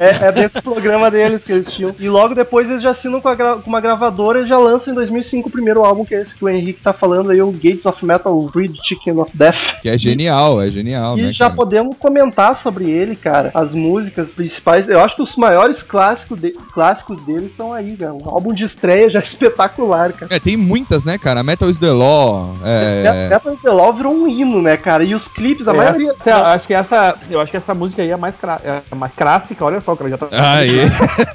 [0.00, 1.94] é, é desse programa deles que eles tinham.
[2.00, 4.96] E logo depois eles já assinam com, gra- com uma gravadora e já lançam em
[4.96, 7.86] 2005 o primeiro álbum, que é esse que o Henrique tá falando aí, o Gates
[7.86, 9.80] of Metal Breed Chicken of Death.
[9.82, 11.32] Que é genial, é genial, E né?
[11.32, 11.54] já cara?
[11.56, 13.52] podemos comentar sobre ele, cara.
[13.54, 14.88] As músicas principais.
[14.88, 18.14] Eu acho que os maiores clássicos, de- clássicos clássicos deles estão aí, cara.
[18.14, 20.34] Um álbum de estreia já espetacular, cara.
[20.34, 21.42] É, tem muitas, né, cara?
[21.42, 22.54] Metal is the Law.
[22.64, 23.28] É...
[23.28, 25.04] Metal is the Law virou um hino, né, cara?
[25.04, 26.12] E os clipes, a maioria.
[26.18, 29.12] Essa- acho que essa, eu acho que essa música aí é mais, cra- é mais
[29.14, 30.28] clássica, olha só, o cara já tá.
[30.58, 30.80] Aí.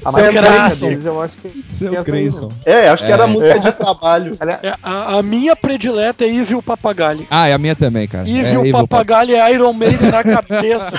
[0.04, 1.62] a mais Seu clássica deles, eu acho que.
[1.64, 2.50] Seu Grayson.
[2.64, 3.26] É, acho que era É.
[3.26, 4.36] música de trabalho.
[4.44, 7.26] É- É, a, a minha predileta é Evil Papagalho.
[7.30, 8.28] Ah, é a minha também, cara.
[8.28, 10.92] Evil é, Evil Papagalho é Iron Maiden na cabeça.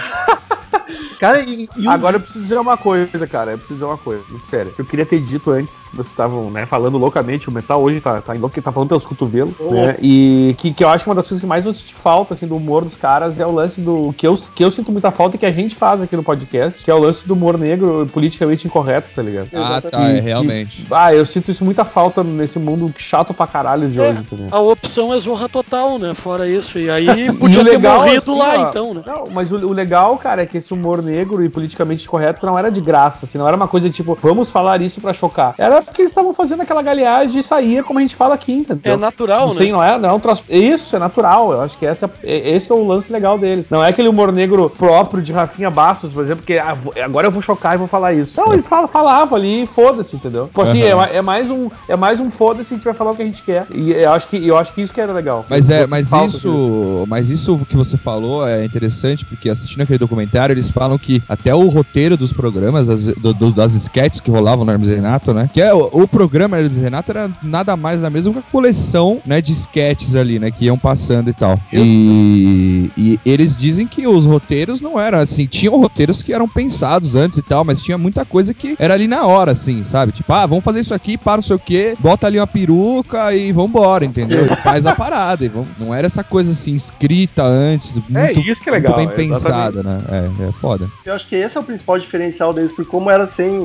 [1.19, 3.51] Cara, e, e Agora eu preciso dizer uma coisa, cara.
[3.51, 4.71] Eu preciso dizer uma coisa, muito sério.
[4.73, 8.21] Que eu queria ter dito antes, vocês estavam, né, falando loucamente, o metal hoje tá,
[8.21, 9.71] tá, enlouque- tá falando pelos cotovelos, Oh.
[9.71, 9.95] né?
[10.01, 12.47] E que, que eu acho que uma das coisas que mais eu senti falta, assim,
[12.47, 14.13] do humor dos caras é o lance do.
[14.17, 16.83] Que eu, que eu sinto muita falta e que a gente faz aqui no podcast,
[16.83, 19.49] que é o lance do humor negro politicamente incorreto, tá ligado?
[19.53, 20.85] Ah, tá, Que- é, realmente.
[20.91, 24.09] Ah, eu sinto isso muita falta nesse mundo chato pra caralho de É.
[24.09, 24.47] hoje também.
[24.51, 26.13] A opção é Zorra Total, né?
[26.13, 26.77] Fora isso.
[26.77, 29.01] E aí podia E o ter legal, morrido assim, lá, ó, então, né?
[29.05, 32.57] Não, mas o, o legal, cara, é que esse humor negro e politicamente correto não
[32.57, 35.53] era de graça, assim, não era uma coisa tipo, vamos falar isso pra chocar.
[35.57, 38.93] Era porque eles estavam fazendo aquela galeagem e saía como a gente fala aqui, entendeu?
[38.93, 39.71] É natural, Tipo, Sim, né?
[39.71, 41.51] não é, não é um troço- Isso, é natural.
[41.51, 43.69] Eu acho que essa, é- esse é o lance legal deles.
[43.69, 47.31] Não é aquele humor negro próprio de Rafinha Bastos, por exemplo, que ah, agora eu
[47.31, 48.39] vou chocar e vou falar isso.
[48.39, 50.47] Não, eles falam, falavam ali e foda-se, entendeu?
[50.47, 51.05] Tipo assim, Aham.
[51.05, 53.25] é, é mais um, é mais um foda-se, a gente vai falar o que a
[53.25, 53.65] gente quer.
[53.73, 55.45] E eu acho que, eu acho que isso que era legal.
[55.49, 60.53] Mas é, mas isso, mas isso que você falou é interessante porque assistindo aquele documentário
[60.53, 64.65] eles falam que até o roteiro dos programas, as- do- do- das sketches que rolavam
[64.65, 65.49] no Hermes Renato, né?
[65.53, 69.51] Que é o, o programa Hermes Renato era nada mais que uma coleção, né, de
[69.51, 71.59] sketches ali, né, que iam passando e tal.
[71.71, 77.15] E, e eles dizem que os roteiros não eram assim, tinham roteiros que eram pensados
[77.15, 80.11] antes e tal, mas tinha muita coisa que era ali na hora, assim, sabe?
[80.11, 83.33] Tipo, ah, vamos fazer isso aqui, para não sei o quê, bota ali uma peruca
[83.33, 84.45] e vambora, entendeu?
[84.45, 85.45] E faz a parada.
[85.45, 85.67] E vamos...
[85.79, 89.11] Não era essa coisa assim, escrita antes, muito, É isso que é legal, bem é,
[89.11, 89.99] pensada, né?
[90.09, 90.84] É, é foda.
[91.05, 93.59] Eu acho que esse é o principal diferencial deles, porque como era sem.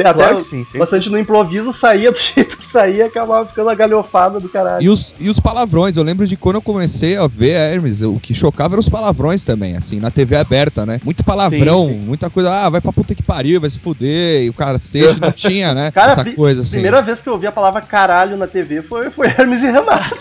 [0.00, 0.78] Até Claro que sim, sim.
[0.78, 4.82] bastante no improviso, saía do jeito que saía, acabava ficando a galhofada do caralho.
[4.82, 8.02] E os, e os palavrões, eu lembro de quando eu comecei a ver a Hermes,
[8.02, 11.00] o que chocava eram os palavrões também, assim, na TV aberta, né?
[11.04, 14.50] Muito palavrão, Sim, muita coisa, ah, vai pra puta que pariu, vai se fuder, e
[14.50, 15.90] o cara seja, não tinha, né?
[15.90, 16.72] Cara, Essa coisa assim.
[16.72, 20.16] Primeira vez que eu ouvi a palavra caralho na TV foi, foi Hermes e Renato.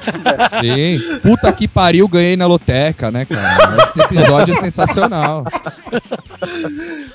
[0.59, 3.83] Sim, puta que pariu, ganhei na loteca, né, cara?
[3.83, 5.45] Esse episódio é sensacional.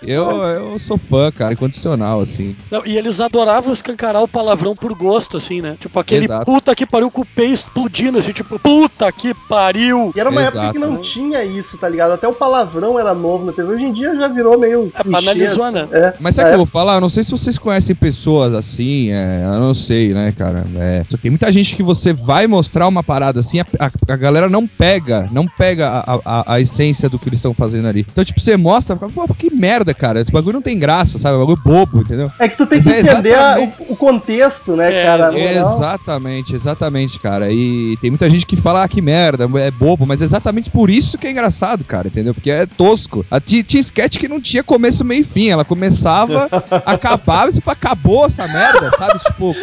[0.03, 2.57] Eu, eu sou fã, cara, incondicional, assim.
[2.71, 5.77] Não, e eles adoravam escancarar o palavrão por gosto, assim, né?
[5.81, 6.45] Tipo, aquele Exato.
[6.45, 10.13] puta que pariu com o pé explodindo, assim, tipo, puta que pariu.
[10.15, 10.59] E era uma Exato.
[10.59, 12.13] época que não tinha isso, tá ligado?
[12.13, 13.73] Até o palavrão era novo na TV.
[13.75, 14.93] Hoje em dia já virou meio.
[14.95, 15.89] É, banalizou, né?
[15.93, 16.13] É.
[16.21, 16.51] Mas sabe o É.
[16.53, 16.95] que eu vou falar?
[16.95, 20.65] Eu não sei se vocês conhecem pessoas assim, é, eu não sei, né, cara?
[20.77, 24.17] É, só tem muita gente que você vai mostrar uma parada assim, a, a- a
[24.17, 28.07] galera não pega, não pega a, a- a essência do que eles estão fazendo ali.
[28.11, 30.21] Então, tipo, você mostra, pô, que merda, cara.
[30.21, 31.35] Esse bagulho não tem graça, sabe?
[31.35, 32.31] É um bagulho bobo, entendeu?
[32.39, 35.05] É que tu tem Mas que é entender a- exatamente- o, o contexto, né, É,
[35.05, 35.39] cara?
[35.39, 37.51] Exatamente, exatamente, cara.
[37.51, 40.91] E tem muita gente que fala, ah, que merda, é bobo, mas é exatamente por
[40.91, 42.35] isso que é engraçado, cara, entendeu?
[42.35, 43.25] Porque é tosco.
[43.31, 45.49] A, tinha, tinha sketch que não tinha começo, meio e fim.
[45.49, 46.49] Ela começava,
[46.85, 49.19] acabava e você fala, acabou essa merda, sabe?
[49.21, 49.55] Tipo,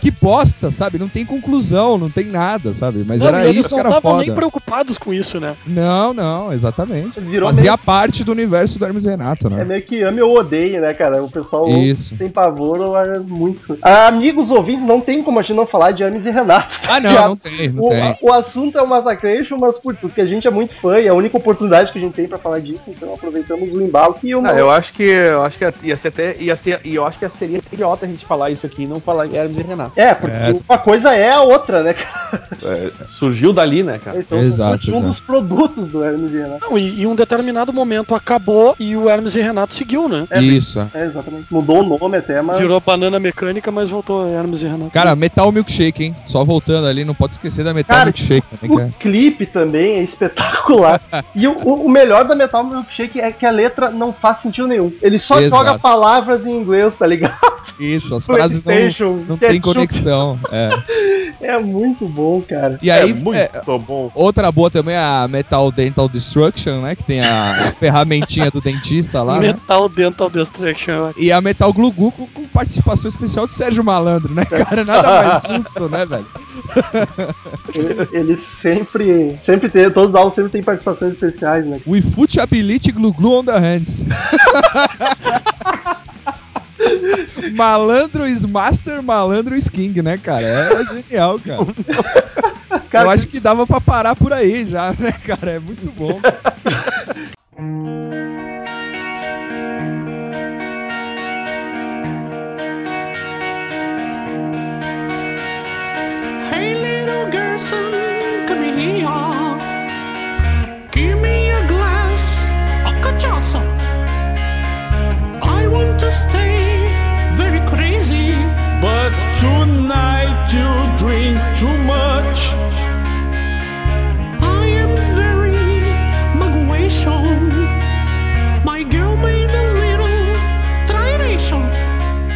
[0.00, 0.98] que bosta, sabe?
[0.98, 3.04] Não tem conclusão, não tem nada, sabe?
[3.06, 4.24] Mas Não, era eles isso que não era estavam foda.
[4.26, 5.54] nem preocupados com isso, né?
[5.66, 7.20] Não, não, exatamente.
[7.20, 9.64] Virou Fazia meio, parte do universo do Hermes e Renato, é né?
[9.64, 11.22] meio que ame ou odeie, né, cara?
[11.22, 12.16] O pessoal Isso.
[12.16, 13.78] tem pavor ou é muito.
[13.82, 16.80] Ah, amigos ouvintes, não tem como a gente não falar de Hermes e Renato.
[16.80, 17.28] tá Ah, não, ligado?
[17.28, 18.16] não tem, não O, tem.
[18.22, 21.10] o assunto é o Massacration, mas putz, porque a gente é muito fã e é
[21.10, 24.34] a única oportunidade que a gente tem pra falar disso, então aproveitamos o embalo que
[24.34, 27.04] o Não, eu acho que eu acho que ia ser até ia ser e eu
[27.06, 29.92] acho que seria idiota a gente falar isso aqui e não falar Hermes e Renato.
[29.96, 30.54] É, porque É.
[30.68, 32.48] uma coisa é a outra, né, cara?
[32.62, 34.18] É, surgiu dali, né, cara?
[34.18, 35.06] Estão Exato, um exato.
[35.06, 36.66] dos produtos do Hermes e Renato.
[36.68, 40.26] Não, e em um determinado momento acabou e o Hermes e Renato seguiu, né?
[40.30, 40.80] É, Isso.
[40.94, 41.46] É, exatamente.
[41.50, 42.58] Mudou o nome até, mas.
[42.58, 44.90] Virou banana mecânica, mas voltou Hermes e Renato.
[44.90, 46.16] Cara, Metal Milkshake, hein?
[46.26, 48.88] Só voltando ali, não pode esquecer da Metal Cara, Milkshake também, cara.
[48.88, 51.00] O clipe também é espetacular.
[51.36, 54.92] e o, o- melhor da Metal Milkshake é que a letra não faz sentido nenhum.
[55.02, 55.64] Ele só Exato.
[55.64, 57.38] joga palavras em inglês, tá ligado?
[57.78, 60.38] Isso, as frases não, não tem conexão.
[60.50, 60.70] É.
[61.40, 62.78] É muito bom, cara.
[62.82, 64.10] E aí, é muito é, bom.
[64.14, 66.94] outra boa também é a Metal Dental Destruction, né?
[66.96, 69.48] Que tem a ferramentinha do dentista lá, né?
[69.48, 71.12] Metal Dental Destruction.
[71.16, 74.84] E a Metal Glu Glu com, com participação especial de Sérgio Malandro, né, cara?
[74.84, 76.26] Nada mais justo, né, velho?
[77.74, 79.36] Ele, ele sempre.
[79.40, 79.90] Sempre tem.
[79.90, 81.80] Todos os álbuns sempre tem participações especiais, né?
[81.86, 84.04] We Foot Ability Glu Glu on the Hands.
[87.54, 90.44] malandro is master, malandro is king, né, cara?
[90.44, 91.66] É genial, cara.
[92.90, 95.52] cara Eu acho que dava pra parar por aí já, né, cara?
[95.52, 96.20] É muito bom.
[106.50, 109.31] hey, little girl, son, come here.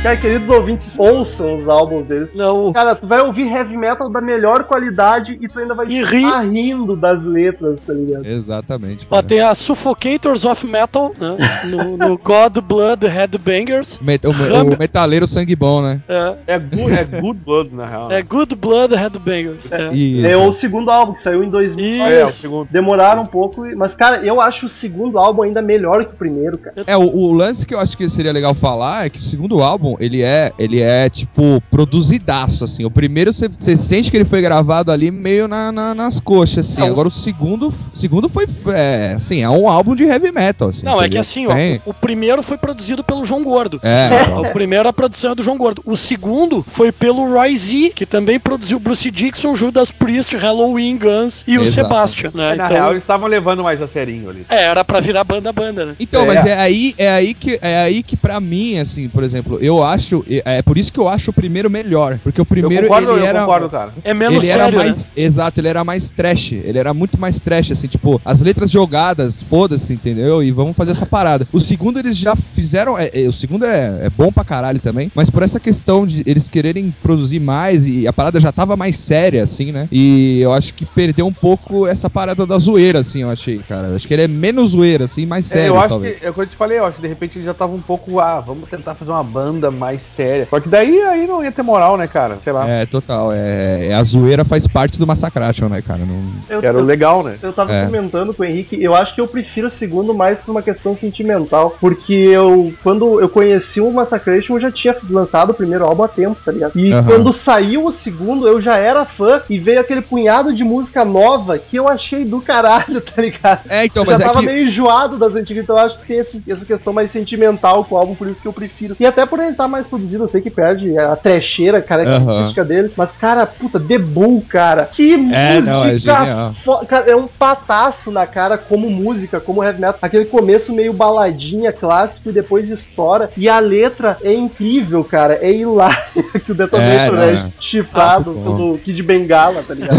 [0.06, 2.30] Cara, queridos ouvintes, ouçam os álbuns deles.
[2.32, 5.98] Não, Cara, tu vai ouvir heavy metal da melhor qualidade e tu ainda vai E
[6.00, 8.24] estar rindo das letras, tá ligado?
[8.24, 9.04] Exatamente.
[9.10, 11.36] Ó, tem a Suffocators of Metal, né?
[11.64, 13.98] No, no God Blood Headbangers.
[14.00, 16.00] Met- o, Ram- o metaleiro sangue bom, né?
[16.08, 18.12] É, É good, é good blood, na real.
[18.12, 19.72] é Good Blood Headbangers.
[19.72, 20.30] É.
[20.30, 22.04] É o segundo álbum que saiu em 2000.
[22.06, 22.68] É, o segundo.
[22.70, 26.58] Demoraram um pouco, mas cara, eu acho o segundo álbum ainda melhor que o primeiro,
[26.58, 26.76] cara.
[26.86, 29.60] É, o, o lance que eu acho que seria legal falar é que o segundo
[29.60, 32.84] álbum, ele é, ele é tipo, produzidaço, assim.
[32.84, 36.68] O primeiro, você você sente que ele foi gravado ali meio na, na- nas coxas,
[36.70, 36.80] assim.
[36.80, 40.32] É, o- Agora o segundo, o segundo foi, é, assim, é um álbum de heavy
[40.32, 40.84] metal, assim.
[40.84, 43.78] Não, é que assim, ó, Tem- o primeiro foi produzido pelo João Gordo.
[43.82, 44.40] É, então.
[44.42, 45.82] O primeiro a produção é do João Gordo.
[45.84, 51.44] O segundo foi pelo Roy Z, que também produziu Bruce Dixon, Judas Priest, Halloween, Guns
[51.46, 51.74] e o Exato.
[51.88, 52.54] Sebastian, né?
[52.54, 54.44] Na Então, real, eles estavam levando mais a serinho ali.
[54.48, 55.94] é, era pra virar banda-banda, né?
[56.00, 56.26] Então, É.
[56.26, 59.82] mas é aí, é aí que é aí que para mim, assim, por exemplo, eu
[59.86, 63.12] acho é por isso que eu acho o primeiro melhor, porque o primeiro eu concordo,
[63.12, 63.92] ele eu era concordo, cara.
[64.04, 67.40] É menos ele era sério, mais, exato, ele era mais trash, ele era muito mais
[67.40, 70.42] trash, assim, tipo, as letras jogadas, foda-se, entendeu?
[70.42, 71.46] E vamos fazer essa parada.
[71.52, 75.10] O segundo eles já fizeram, é, é, o segundo é, é bom pra caralho também,
[75.14, 78.96] mas por essa questão de eles quererem produzir mais e a parada já tava mais
[78.98, 79.88] séria, assim, né?
[79.90, 83.88] E eu acho que perdeu um pouco essa parada da zoeira, assim, eu achei, cara.
[83.88, 86.18] Eu acho que ele é menos zoeira, assim, mais É, sério, eu acho talvez.
[86.18, 87.76] que, é o que eu te falei, eu acho que de repente eles já estavam
[87.76, 90.46] um pouco, ah, vamos tentar fazer uma banda mais séria.
[90.50, 92.38] Só que daí aí não ia ter moral, né, cara?
[92.42, 92.68] Sei lá.
[92.68, 93.32] É, total.
[93.32, 96.00] É, é- a zoeira faz parte do Massacration, né, cara?
[96.04, 96.22] Não...
[96.48, 97.36] Eu, Era o eu, legal, né?
[97.42, 97.84] eu tava É.
[97.84, 100.96] comentando com o Henrique, eu acho que eu prefiro o segundo mais por uma questão
[100.96, 101.76] sentimental.
[101.80, 106.08] Porque eu, quando eu conheci o Massacration, eu já tinha lançado o primeiro álbum há
[106.08, 106.72] tempo, tá ligado?
[106.78, 107.04] E Aham.
[107.04, 111.58] quando saiu o segundo, eu já era fã e veio aquele punhado de música nova
[111.58, 113.60] que eu achei do caralho, tá ligado?
[113.68, 114.46] É, então, eu mas já é tava que...
[114.46, 117.94] meio enjoado das antigas, então eu acho que tem esse- essa questão mais sentimental com
[117.94, 118.96] o álbum, por isso que eu prefiro.
[118.98, 122.92] E até por ele estar mais produzido, eu sei que perde a trecheira característica dele,
[122.96, 126.54] mas, cara, puta, The Bull, cara, que É, música não, é genial.
[126.88, 129.98] Cara, é um pataço na cara como música, como heavy metal.
[130.02, 133.30] Aquele começo meio baladinha, clássico, e depois estoura.
[133.36, 135.38] E a letra é incrível, cara.
[135.40, 135.96] É hilário
[136.44, 137.46] que o Detonator É, não, é, é.
[137.60, 139.96] chifrado Ah, pelo Kid Bengala, tá ligado?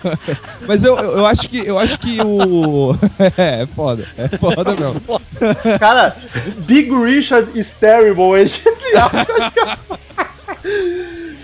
[0.66, 2.94] Mas eu, eu eu acho que eu acho que o.
[3.36, 4.06] é, é foda.
[4.16, 5.20] É foda mesmo.
[5.78, 6.16] cara,
[6.58, 8.40] Big Richard is terrible,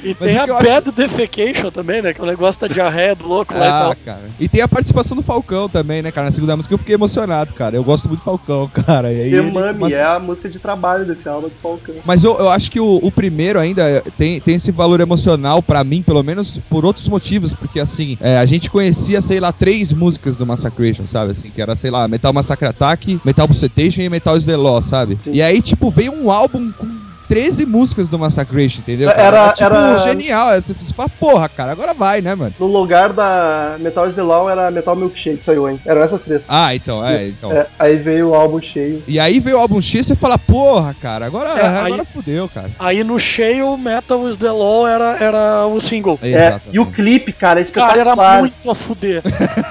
[0.04, 2.12] E Mas tem a eu acho- Bad Defecation também, né?
[2.12, 3.96] Que é o negócio da diarreia do louco lá e Ah, tal.
[4.04, 4.22] cara.
[4.40, 6.26] E tem a participação do Falcão também, né, cara?
[6.26, 7.76] Na segunda música eu fiquei emocionado, cara.
[7.76, 9.12] Eu gosto muito do Falcão, cara.
[9.12, 11.94] E aí The ele- Mummy mas- é a música de trabalho desse álbum do Falcão.
[12.04, 15.84] Mas eu, eu acho que o, o primeiro ainda tem, tem esse valor emocional pra
[15.84, 19.92] mim, pelo menos por outros motivos, porque assim, é, a gente conhecia, sei lá, três
[19.92, 21.30] músicas do Massacration, sabe?
[21.30, 24.82] Assim, que era, sei lá, Metal Massacre Attack, Metal Bucetation e Metal is the Law,
[24.82, 25.16] sabe?
[25.22, 25.32] Sim.
[25.34, 26.88] E aí, tipo, veio um álbum com
[27.32, 29.08] 13 músicas do Massacration, entendeu?
[29.08, 29.22] cara?
[29.22, 30.48] Era- tipo, era- genial.
[30.48, 32.52] Aí Você fala, porra, cara, agora vai, né, mano?
[32.60, 35.80] No lugar da Metal is the Law era Metal Milkshake, saiu, hein?
[35.86, 36.42] Eram essas três.
[36.46, 37.36] Ah, então, é, Isso.
[37.38, 37.50] então.
[37.50, 39.02] É, aí veio o álbum cheio.
[39.08, 42.04] E aí veio o álbum X e você fala, porra, cara, agora, É, aí- agora
[42.04, 42.68] fudeu, cara.
[42.78, 46.18] Aí no cheio, Metal is the Law era, era o single.
[46.20, 46.68] É, Exatamente.
[46.72, 49.22] e o clipe, cara, é Cara, era muito a fuder.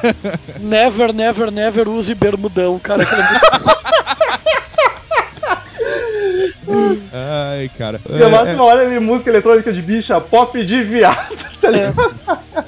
[0.60, 3.04] never, never, never use bermudão, cara.
[3.04, 3.72] é muito-
[7.12, 8.00] Ai, cara.
[8.10, 11.96] E a É, máxima hora de música eletrônica de bicha, pop de viado, tá ligado?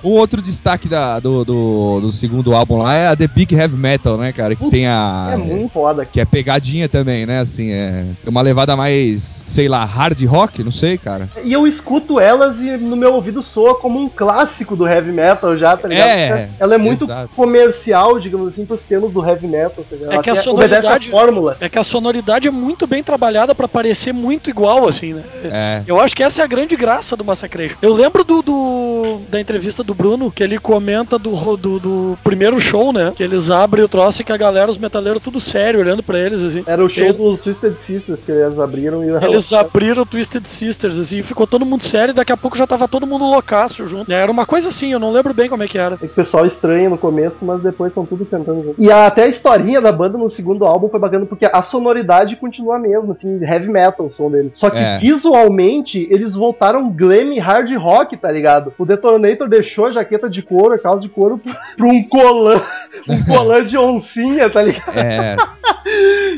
[0.04, 3.76] Um outro destaque da- do, do, do segundo álbum lá é a The Big Heavy
[3.78, 4.56] Metal, né, cara?
[4.56, 5.30] Que tem a.
[5.34, 6.06] É muito foda.
[6.06, 7.40] Que é pegadinha também, né?
[7.40, 11.30] Assim, é uma levada mais, sei lá, hard rock, não sei, cara.
[11.44, 15.58] E eu escuto elas e no meu ouvido soa como um clássico do heavy metal
[15.58, 16.08] já, tá ligado?
[16.10, 17.30] É, ela é muito exato.
[17.36, 20.14] comercial, digamos assim, pros termos do heavy metal, tá ligado?
[20.14, 21.58] É que a sonoridade- a fórmula.
[21.60, 25.24] É que a sonoridade é muito bem trabalhada pra parecer muito igual, assim, né?
[25.44, 25.82] É.
[25.86, 27.76] Eu acho que essa é a grande graça do Massacration.
[27.82, 32.60] Eu lembro do, do- da entrevista do Bruno, que ele comenta do, do, do primeiro
[32.62, 33.12] show, né?
[33.14, 36.18] Que eles abrem o troço e que a galera, os metaleiros, tudo sério, olhando pra
[36.18, 36.64] eles, assim.
[36.66, 40.46] Era o show Ele- dos Twisted Sisters que eles abriram e Eles abriram o Twisted
[40.46, 43.86] Sisters, assim, ficou todo mundo sério e daqui a pouco já tava todo mundo loucaço
[43.88, 44.10] junto.
[44.12, 45.96] Era uma coisa assim, eu não lembro bem como é que era.
[45.96, 48.76] É que o pessoal estranha no começo, mas depois estão tudo cantando junto.
[48.82, 52.78] E até a historinha da banda no segundo álbum foi bacana, porque a sonoridade continua
[52.78, 54.58] a mesma, assim, heavy metal o som deles.
[54.58, 55.00] Só que É.
[55.00, 58.74] visualmente eles voltaram glam e hard rock, tá ligado?
[58.78, 61.42] O Detonator deixou a jaqueta de couro, a calça de couro,
[61.76, 62.62] pra um colã,
[63.10, 64.98] um colã de oncinha, tá ligado?
[64.98, 65.36] É.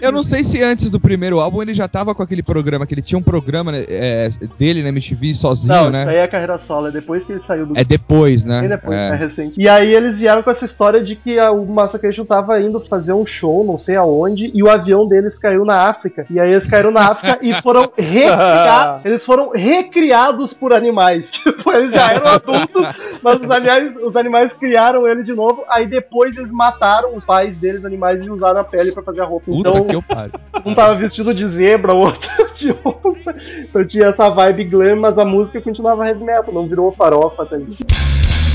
[0.02, 2.94] Eu não sei se antes do primeiro álbum ele já tava com aquele programa, que
[2.94, 6.02] ele tinha um programa né, é, dele na MTV sozinho, Não, né?
[6.02, 8.62] isso aí é a carreira solo, é depois que ele saiu do É depois, né?
[8.62, 9.08] Bem depois, é.
[9.10, 9.16] É.
[9.16, 9.54] recente.
[9.58, 13.26] E aí eles vieram com essa história de que o Massacration tava indo fazer um
[13.26, 16.26] show, não sei aonde, e o avião deles caiu na África.
[16.30, 21.30] E aí eles caíram na África e foram recriar, eles foram recriados por animais.
[21.46, 22.88] Tipo, eles já eram adultos,
[23.22, 25.64] mas os animais, os animais criaram ele de novo.
[25.70, 29.26] Aí depois eles mataram os pais deles, animais, e usaram a pele pra fazer a
[29.26, 29.46] roupa.
[29.46, 30.32] Puta Então, que eu pariu.
[30.66, 33.36] um tava vestido de zebra, o outro de onça.
[33.60, 37.58] Então tinha essa vibe glam, mas a música continuava heavy metal, não virou farofa, tá
[37.58, 37.78] ligado?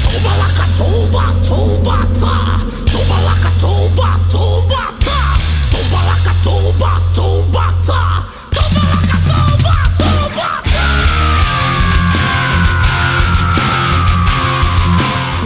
[0.02, 5.38] Tubalaka tumba tumba tumba tumba ta
[5.70, 7.70] Tubalaka tumba tumba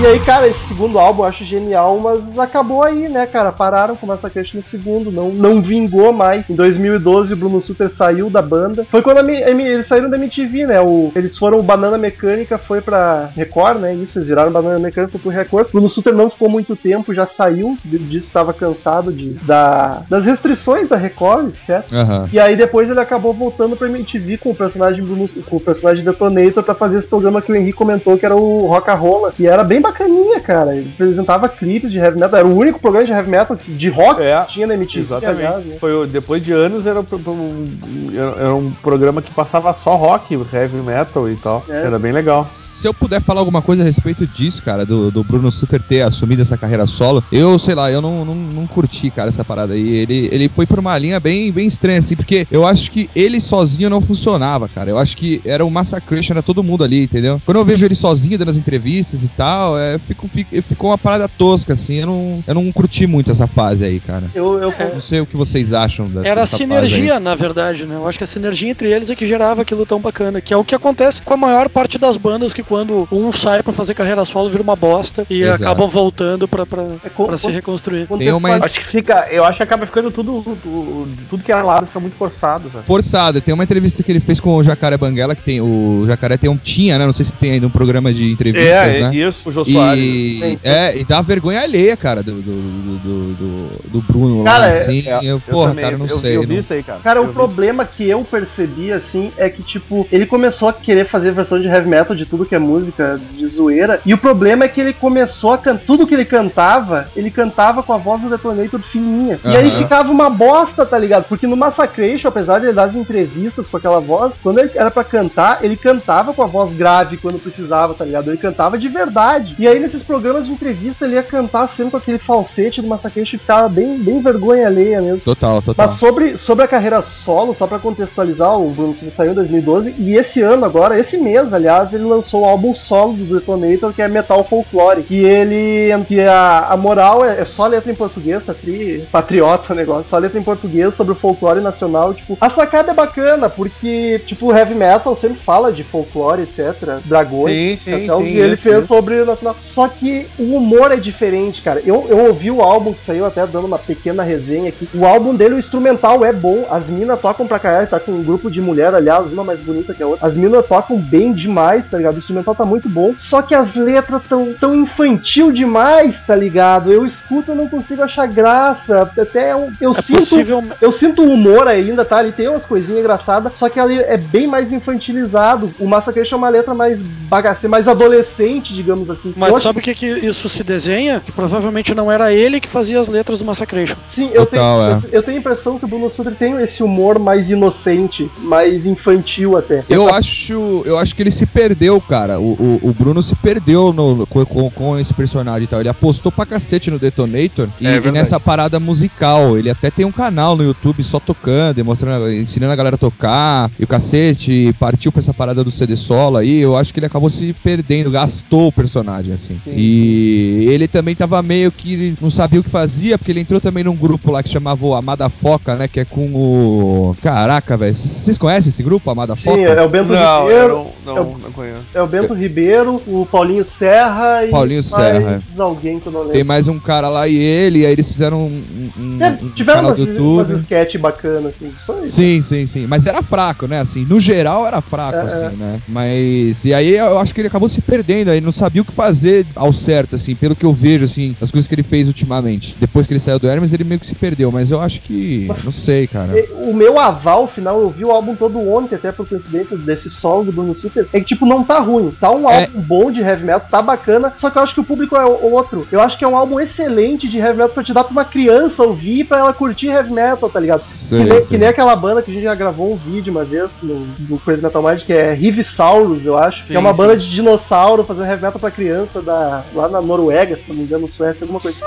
[0.04, 3.50] E aí, cara, esse segundo álbum eu acho genial, mas acabou aí, né, cara?
[3.50, 6.50] Pararam com Massacration no segundo, não, não vingou mais.
[6.50, 8.86] Em 2012, o Bruno Sutter saiu da banda.
[8.90, 10.78] Foi quando a M- eles saíram da MTV, né?
[10.82, 13.94] O, eles foram, o Banana Mecânica foi pra Record, né?
[13.94, 15.68] Isso, eles viraram Banana Mecânica pro Record.
[15.68, 20.26] O Bruno Sutter não ficou muito tempo, já saiu, disso estava cansado de, da, das
[20.26, 21.82] restrições da Record, etc.
[21.90, 22.28] Aham.
[22.30, 26.04] E aí depois ele acabou voltando pra MTV com o personagem Bruno, com o personagem
[26.04, 29.32] Detonator pra fazer esse programa que o Henrique comentou que era o Rock a Rola,
[29.32, 30.76] que era bem bacaninha, cara.
[30.76, 34.20] Ele apresentava clipes de heavy metal, era o único programa de heavy metal de rock
[34.22, 35.38] É, que tinha na MTV, Exatamente.
[35.46, 35.76] aliás, né?
[35.80, 37.66] Foi, depois de anos era, um,
[38.14, 41.64] era- um programa que passava só rock, heavy metal e tal.
[41.68, 41.84] É.
[41.84, 42.44] Era bem legal.
[42.44, 46.02] Se eu puder falar alguma coisa a respeito disso, cara, do, do Bruno Sutter ter
[46.02, 49.74] assumido essa carreira solo, eu, sei lá, eu não, não, não curti, cara, essa parada
[49.74, 49.88] aí.
[49.96, 53.40] Ele, ele foi por uma linha bem, bem estranha, assim, porque eu acho que ele
[53.40, 54.90] sozinho não funcionava, cara.
[54.90, 57.38] Eu acho que era o Massacration, era todo mundo ali, entendeu?
[57.44, 60.98] Quando eu vejo ele sozinho dando as entrevistas e tal, é, fico, fico- ficou uma
[60.98, 61.96] parada tosca, assim.
[62.00, 64.24] Eu não, eu não curti muito essa fase aí, cara.
[64.34, 67.34] Eu, eu, Não sei o que vocês acham dessa, Era a dessa fase sinergia, na
[67.34, 67.94] verdade, né?
[67.96, 70.56] Eu acho que a sinergia entre eles é que gerava aquilo tão bacana, que é
[70.56, 73.94] o que acontece com a maior parte das bandas, que quando um sai pra fazer
[73.94, 75.62] carreira solo vira uma bosta e Exato.
[75.64, 78.06] acabam voltando pra, pra, É se co- reconstruir.
[78.18, 79.26] Tem uma- Acho que fica.
[79.30, 80.42] Eu acho que acaba ficando tudo.
[80.44, 82.86] Tudo, tudo que era lado fica muito forçado, sabe?
[82.86, 83.40] Forçado.
[83.40, 85.60] Tem uma entrevista que ele fez com o Jacaré Banguela, que tem.
[85.60, 86.56] O Jacaré tem um.
[86.56, 87.06] Tinha, né?
[87.06, 89.14] Não sei se tem ainda um programa de entrevistas, né?
[89.14, 94.04] isso, o Jô E, é, e dá vergonha alheia, cara, do, do, do, do, do-
[94.04, 95.08] Bruno Cara, lá, é- assim.
[95.08, 96.36] É, eu, porra, também, cara, não eu, sei.
[96.36, 97.00] Eu vi não- isso aí, cara.
[97.02, 101.06] Cara, Eu o problema que eu percebi, assim, é que, tipo, ele começou a querer
[101.06, 104.00] fazer versão de heavy metal de tudo que é música de zoeira.
[104.04, 105.84] E o problema é que ele começou a cantar.
[105.86, 109.38] Tudo que ele cantava, ele cantava com a voz do Detonator fininha.
[109.44, 111.24] E aí ficava uma bosta, tá ligado?
[111.24, 114.90] Porque no Massacration, apesar de ele dar as entrevistas com aquela voz, quando ele era
[114.90, 118.30] pra cantar, ele cantava com a voz grave quando precisava, tá ligado?
[118.30, 119.53] Ele cantava de verdade.
[119.58, 123.36] E aí nesses programas de entrevista ele ia cantar sempre com aquele falsete do Massacration
[123.36, 125.20] e ficava bem, bem vergonha alheia mesmo.
[125.20, 125.86] Total, total.
[125.86, 129.94] Mas sobre, sobre a carreira solo, só pra contextualizar, o Bruno Silva saiu em 2012
[129.98, 134.02] e esse ano agora, esse mês, aliás, ele lançou o álbum solo do Detonator, que
[134.02, 135.02] é Metal Folklore.
[135.02, 136.04] Que ele.
[136.06, 140.10] que a, a moral é, é só letra em português, tá tri, patriota o negócio,
[140.10, 142.14] só letra em português sobre o folclore nacional.
[142.14, 147.00] Tipo, a sacada é bacana, porque, tipo, o heavy metal sempre fala de folclore, etc.
[147.04, 147.80] Dragões.
[147.80, 148.88] Sim, sim, até o sim, que ele isso, fez isso.
[148.88, 149.24] sobre
[149.60, 151.80] Só que o humor é diferente, cara.
[151.84, 154.88] Eu, eu ouvi o álbum que saiu, até dando uma pequena resenha aqui.
[154.94, 156.66] O álbum dele, o instrumental é bom.
[156.70, 159.92] As minas tocam pra caralho, tá com um grupo de mulher, aliás, uma mais bonita
[159.92, 160.26] que a outra.
[160.26, 162.14] As minas tocam bem demais, tá ligado?
[162.16, 163.14] O instrumental tá muito bom.
[163.18, 166.92] Só que as letras tão, tão infantil demais, tá ligado?
[166.92, 169.10] Eu escuto e não consigo achar graça.
[169.18, 170.18] Até eu, eu É sinto.
[170.18, 170.64] possível.
[170.80, 172.22] Eu sinto o humor ainda, tá?
[172.22, 175.72] Ele tem umas coisinhas engraçadas, só que ali é bem mais infantilizado.
[175.78, 179.33] O Massacration é uma letra mais bagaceira, mais adolescente, digamos assim.
[179.34, 181.20] Eu Mas acho sabe o que, que isso se desenha?
[181.24, 183.96] Que provavelmente não era ele que fazia as letras do Massacration.
[184.14, 185.00] Sim, eu, Total, tenho, é.
[185.12, 188.86] eu, eu tenho a impressão que o Bruno Sutter tem esse humor mais inocente, mais
[188.86, 189.84] infantil até.
[189.88, 192.38] Eu acho, eu acho que ele se perdeu, cara.
[192.38, 195.80] O, o, o Bruno se perdeu no- com, com, com esse personagem e tal.
[195.80, 199.58] Ele apostou pra cacete no Detonator e, É e nessa parada musical.
[199.58, 202.98] Ele até tem um canal no YouTube só tocando, e mostrando, ensinando a galera a
[202.98, 204.52] tocar e o cacete.
[204.52, 206.60] e Partiu pra essa parada do CD solo aí.
[206.60, 209.60] Eu acho que ele acabou se perdendo, gastou o personagem, assim.
[209.66, 213.84] E ele também tava meio que não sabia o que fazia, porque ele entrou também
[213.84, 215.88] num grupo lá que chamava o Amada Foca, né?
[215.88, 217.14] Que é com o.
[217.22, 217.94] Caraca, velho.
[217.94, 219.56] Vocês conhecem esse grupo, Amada Foca?
[219.56, 220.68] Sim, é o Bento Não, Ribeiro.
[220.68, 221.80] não, Não, Eu- não conheço.
[221.94, 225.42] É o Bento Ribeiro, o Paulinho Serra e Paulinho mais Serra.
[225.58, 226.32] alguém que eu não lembro.
[226.34, 229.48] Tem mais um cara lá e ele, e aí eles fizeram um, um- É, um
[229.50, 231.70] tiveram canal umas, do umas sketch bacanas, assim.
[231.86, 232.06] Foi.
[232.06, 232.86] Sim, sim, sim.
[232.86, 233.80] Mas era fraco, né?
[233.80, 235.80] Assim, no geral era fraco, É, assim, né?
[235.88, 236.64] Mas.
[236.64, 239.13] E aí eu acho que ele acabou se perdendo, aí não sabia o que fazer
[239.54, 242.74] ao certo, assim, pelo que eu vejo, assim, as coisas que ele fez ultimamente.
[242.78, 245.48] Depois que ele saiu do Hermes, ele meio que se perdeu, mas eu acho que.
[245.64, 246.30] Não sei, cara.
[246.66, 250.44] O meu aval final, eu vi o álbum todo ontem, até por coincidência desse solo
[250.44, 252.10] do Bruno Super, é que, tipo, não tá ruim.
[252.20, 252.62] Tá um É.
[252.64, 255.24] álbum bom de heavy metal, tá bacana, só que eu acho que o público é
[255.24, 255.86] outro.
[255.92, 258.24] Eu acho que é um álbum excelente de heavy metal pra te dar pra uma
[258.24, 260.82] criança ouvir, pra ela curtir heavy metal, tá ligado?
[260.86, 263.44] Sei, que, nem, que nem aquela banda que a gente já gravou um vídeo uma
[263.44, 266.64] vez no, no Crazy Metal Mind, que é Rivisaurus, eu acho.
[266.64, 266.96] que é Sim, uma sim.
[266.96, 270.82] banda de dinossauro fazendo heavy metal pra criança da, lá na Noruega, se não me
[270.82, 271.78] engano, Suécia, alguma coisa.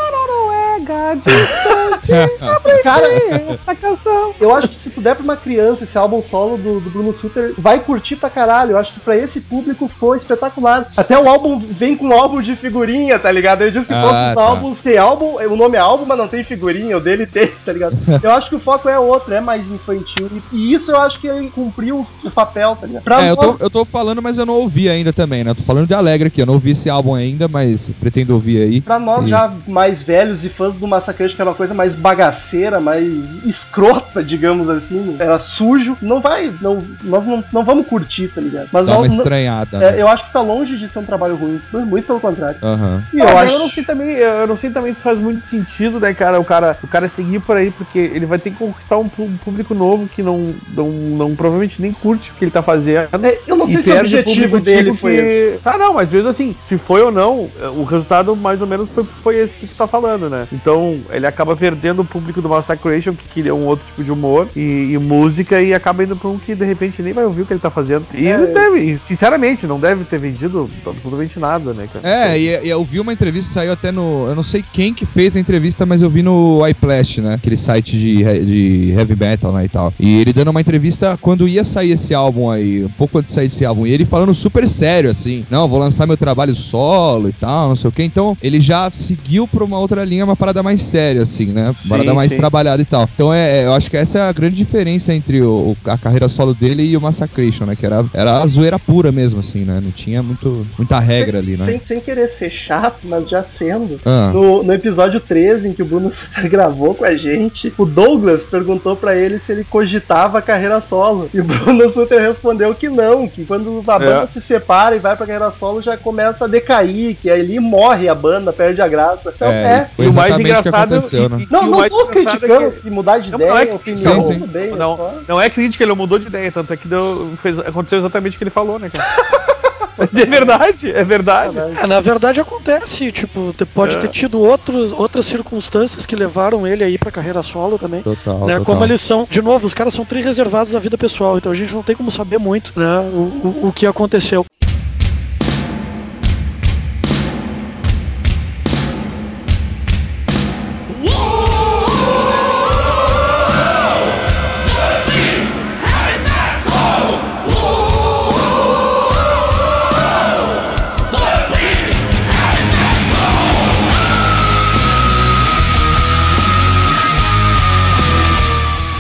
[0.88, 3.08] Noruega, distante, Cara,
[3.50, 4.34] esta canção.
[4.40, 7.14] Eu acho que se tu der pra uma criança esse álbum solo do, do Bruno
[7.14, 8.72] Suter, vai curtir pra caralho.
[8.72, 10.88] Eu acho que pra esse público foi espetacular.
[10.96, 13.62] Até o álbum vem com álbum de figurinha, tá ligado?
[13.62, 14.42] Ele diz que Ah, todos os tá.
[14.42, 17.74] álbuns tem álbum, o nome é álbum, mas não tem figurinha, o dele tem, tá
[17.74, 17.98] ligado?
[18.24, 20.30] Eu acho que o foco é outro, é mais infantil.
[20.52, 23.04] E, e isso eu acho que ele cumpriu o papel, tá ligado?
[23.04, 25.52] Pra É, eu tô, eu tô falando, mas eu não ouvi ainda também, né?
[25.52, 28.62] Eu tô falando de Alegre aqui, eu não ouvi esse álbum ainda, mas pretendo ouvir
[28.62, 28.82] aí.
[28.82, 31.96] Pra nós E- já mais velhos e fãs do Massacre, que era uma coisa mais
[31.96, 33.08] bagaceira, mais
[33.46, 38.70] escrota, digamos assim, era sujo, não vai, não, nós não, não vamos curtir, tá ligado?
[38.72, 39.78] Mas Dá uma nós, estranhada.
[39.78, 40.02] é, né?
[40.02, 42.58] eu acho que tá longe de ser um trabalho ruim, muito pelo contrário.
[42.62, 43.04] Aham.
[43.14, 43.54] E eu Ah, acho...
[43.54, 46.46] eu não sei também, eu não sei também se faz muito sentido, né, cara, o
[46.46, 50.08] cara, o cara seguir por aí, porque ele vai ter que conquistar um público novo
[50.08, 53.10] que não, não, não provavelmente nem curte o que ele tá fazendo.
[53.26, 55.58] É, eu não sei se o perde objetivo dele foi esse.
[55.58, 55.60] que...
[55.70, 59.04] Ah, não, mas mesmo assim, se foi ou não, o resultado mais ou menos foi,
[59.04, 60.48] foi esse que tu tá falando, né?
[60.52, 60.67] Então,
[61.12, 64.92] ele acaba perdendo o público do Massacration, que queria um outro tipo de humor e,
[64.94, 67.54] e música, e acaba indo pra um que de repente nem vai ouvir o que
[67.54, 68.06] ele tá fazendo.
[68.14, 68.38] E É.
[68.38, 72.08] não deve, sinceramente, não deve ter vendido absolutamente nada, né, cara?
[72.08, 74.26] É, e, e eu vi uma entrevista, saiu até no.
[74.28, 77.36] Eu não sei quem que fez a entrevista, mas eu vi no iPlash, né?
[77.36, 79.66] Aquele site de, de heavy metal, né?
[79.66, 79.94] E tal.
[80.00, 83.36] E ele dando uma entrevista quando ia sair esse álbum aí, um pouco antes de
[83.36, 83.86] sair esse álbum.
[83.88, 87.76] E ele falando super sério, assim: Não, vou lançar meu trabalho solo e tal, não
[87.76, 88.04] sei o quê.
[88.04, 91.72] Então, ele já seguiu pra uma outra linha, uma parada mais séria, assim, né?
[91.76, 92.38] Sim, parada mais sim.
[92.38, 93.08] trabalhada e tal.
[93.14, 96.28] Então, é, eu acho que essa é a grande diferença entre o, o- a carreira
[96.28, 97.76] solo dele e o Massacration, né?
[97.76, 99.80] Que era, era a zoeira pura mesmo, assim, né?
[99.84, 101.66] Não tinha muito, muita regra ali, né?
[101.66, 104.00] Sem, sem querer ser chato, mas já sendo.
[104.06, 104.32] Ah.
[104.34, 108.44] No, no episódio 13, em que o Bruno Sutter gravou com a gente, o Douglas
[108.44, 111.30] perguntou pra ele se ele cogitava a carreira solo.
[111.34, 115.16] E o Bruno Sutter respondeu que não, que quando a banda se separa e vai
[115.16, 119.32] pra carreira solo já começa a decair, que aí morre a banda, perde a graça.
[119.36, 119.90] Então, é.
[119.96, 121.48] foi E o mais exatamente o que engraçado aconteceu, e- né?
[121.50, 123.74] Não, não mais tô engraçado é criticando que- que mudar de Não, ideia, não é
[123.74, 124.48] opinião, sim, sim.
[124.48, 124.72] bem.
[124.72, 127.58] é Não, só- não é crítica, ele mudou de ideia, tanto é que deu, fez,
[127.60, 129.06] aconteceu exatamente o que ele falou, né, cara?
[130.00, 131.58] Mas é verdade, é verdade.
[131.58, 134.00] É, na verdade acontece, tipo, te- pode É.
[134.00, 138.04] ter tido outros, outras circunstâncias que levaram ele aí pra carreira solo também.
[138.04, 138.66] Total, Né, total.
[138.66, 141.56] como eles são, de novo, os caras são tri reservados da vida pessoal, então a
[141.56, 144.46] gente não tem como saber muito, né, o, o, o que aconteceu.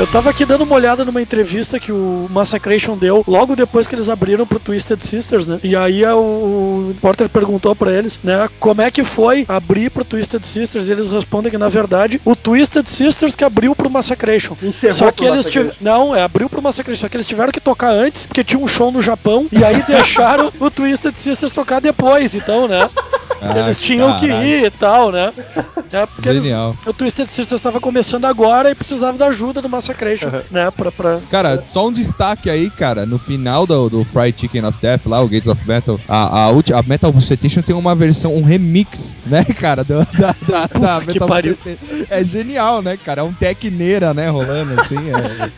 [0.07, 3.93] Eu tava aqui dando uma olhada numa entrevista que o Massacration deu logo depois que
[3.93, 5.59] eles abriram pro Twisted Sisters, né?
[5.61, 10.43] E aí o Porter perguntou pra eles, né, como é que foi abrir pro Twisted
[10.43, 10.87] Sisters?
[10.87, 14.55] E eles respondem que na verdade o Twisted Sisters que abriu pro Massacration.
[14.63, 17.51] Encerrou Só que pro eles tiv- não, é, abriu pro Massacration, só que eles tiveram
[17.51, 21.51] que tocar antes, porque tinha um show no Japão e aí deixaram o Twisted Sisters
[21.53, 22.89] tocar depois, então, né?
[23.39, 24.47] Ah, eles tinham que caralho.
[24.47, 25.31] ir e tal, né?
[25.91, 26.75] É, porque eles- Genial.
[26.87, 29.96] o Twisted Sisters estava começando agora e precisava da ajuda do Massacration,
[30.51, 30.69] né?
[30.71, 31.19] Pra, pra...
[31.29, 33.05] Cara, só um destaque aí, cara.
[33.05, 36.51] No final do, do Fried Chicken of Death, lá, o Gates of Metal, a, a,
[36.51, 39.83] ulti- a Metal Bucetation tem uma versão, um remix, né, cara?
[39.83, 40.35] da, da,
[40.67, 41.55] da que Metal pariu.
[41.57, 42.05] Bucetation.
[42.09, 43.21] É genial, né, cara?
[43.21, 44.97] É um tecneira, né, rolando assim.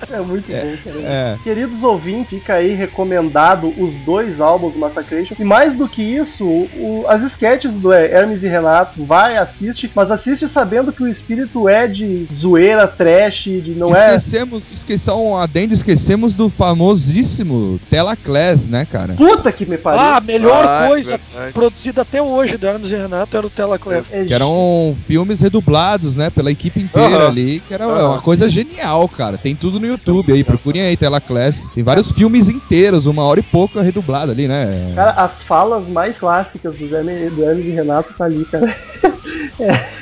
[0.09, 0.97] É, É muito bom, cara.
[1.03, 1.37] é.
[1.43, 5.35] Queridos ouvintes, fica aí recomendado os dois álbuns do Massacration.
[5.39, 10.11] E mais do que isso, o- as sketches do Hermes e Renato, vai, assiste, mas
[10.11, 14.15] assiste sabendo que o espírito é de zoeira, trash, de não é.
[14.29, 19.13] Esquecemos, esquecemos um adendo, esquecemos do famosíssimo Telaclass, né, cara?
[19.13, 19.99] Puta que me pariu.
[19.99, 21.53] Ah, a melhor Ah, é coisa verdade.
[21.53, 24.11] produzida até hoje do Hermes e Renato era o Telaclass.
[24.11, 29.07] É Que eram filmes redublados, né, pela equipe inteira ali, que era uma coisa genial,
[29.09, 29.37] cara.
[29.37, 31.67] Tem tudo no YouTube aí, procurem aí, Telaclass.
[31.73, 34.93] Tem vários filmes inteiros, uma hora e pouco redublado ali, né?
[34.95, 38.75] Cara, as falas mais clássicas do Hermes, do Hermes e Renato tá ali, cara.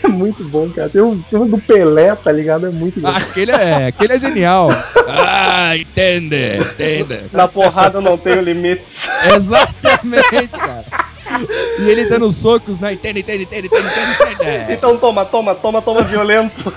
[0.03, 0.87] É muito bom, cara.
[0.89, 2.67] Tem um filme do Pelé, tá ligado?
[2.67, 3.07] É muito bom.
[3.07, 4.69] Aquele é, aquele é genial.
[5.07, 7.21] Ah, entende, entende.
[7.31, 9.07] Na porrada não tenho limites.
[9.33, 10.85] Exatamente, cara.
[11.79, 12.93] E ele dando socos, né?
[12.93, 14.37] Entende, entende, entende, entende, entende, entende.
[14.77, 16.73] Então toma, toma, toma, toma violento.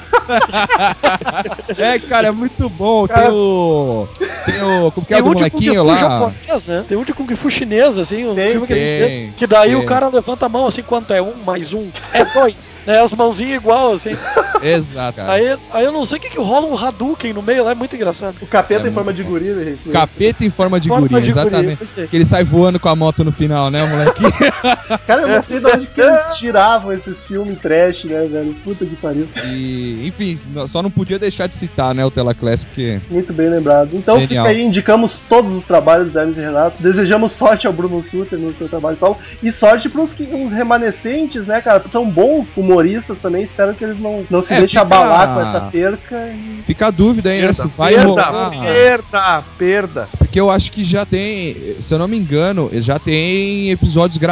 [1.76, 3.06] É, cara, é muito bom.
[3.06, 4.08] Tem o.
[4.44, 4.90] Tem o.
[4.92, 5.96] Como que é o molequinho lá?
[5.96, 6.84] japonês, né?
[6.88, 9.68] Tem um de Kung Fu chinês, assim, um Tem, filme que, tem, eles- que daí
[9.70, 9.76] tem.
[9.76, 11.88] o cara levanta a mão assim, quanto é um mais um?
[12.12, 13.00] É dois, né?
[13.02, 14.16] As mãozinhas igual, assim.
[14.62, 15.32] Exato, cara.
[15.32, 17.74] Aí, aí eu não sei o que que rola um Hadouken no meio lá, é
[17.74, 18.36] muito engraçado.
[18.40, 19.88] O capeta É em forma de gorila, gente.
[19.88, 21.84] Capeta em forma de Forma guria, de exatamente.
[22.08, 24.30] Que ele sai voando com a moto no final, né, o molequinho?
[25.06, 28.54] Cara, eu não sei de onde que eles tiravam esses filmes trash, né, velho?
[28.64, 29.28] Puta que pariu.
[29.46, 33.00] E, enfim, só não podia deixar de citar, né, o Telaclass, porque.
[33.10, 33.90] Muito bem lembrado.
[33.94, 34.46] Então Genial.
[34.46, 36.82] fica aí, indicamos todos os trabalhos do Hermes e Renato.
[36.82, 39.16] Desejamos sorte ao Bruno Suter no seu trabalho solo.
[39.42, 41.82] E sorte pros que, uns remanescentes, né, cara?
[41.90, 43.44] São bons humoristas também.
[43.44, 46.28] Espero que eles não, não se É, deixem fica- abalar com essa perca.
[46.28, 46.62] E...
[46.66, 47.52] Fica a dúvida aí, né?
[47.52, 48.50] Se vai perda, rolar.
[48.60, 50.08] perda, perda.
[50.18, 54.29] Porque eu acho que já tem, se eu não me engano, já tem episódios gravados,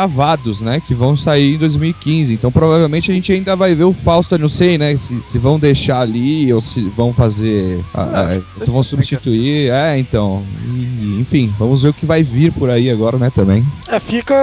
[0.63, 0.81] né?
[0.87, 2.33] Que vão sair em 2015.
[2.35, 4.97] Então provavelmente a gente ainda vai ver o Fausto, não sei, né?
[4.97, 7.81] Se, se vão deixar ali ou se vão fazer.
[7.95, 9.71] a- a- se vão substituir.
[9.71, 10.43] É, então.
[10.65, 13.31] E, enfim, vamos ver o que vai vir por aí agora, né?
[13.35, 13.65] Também.
[13.89, 14.35] É, fica,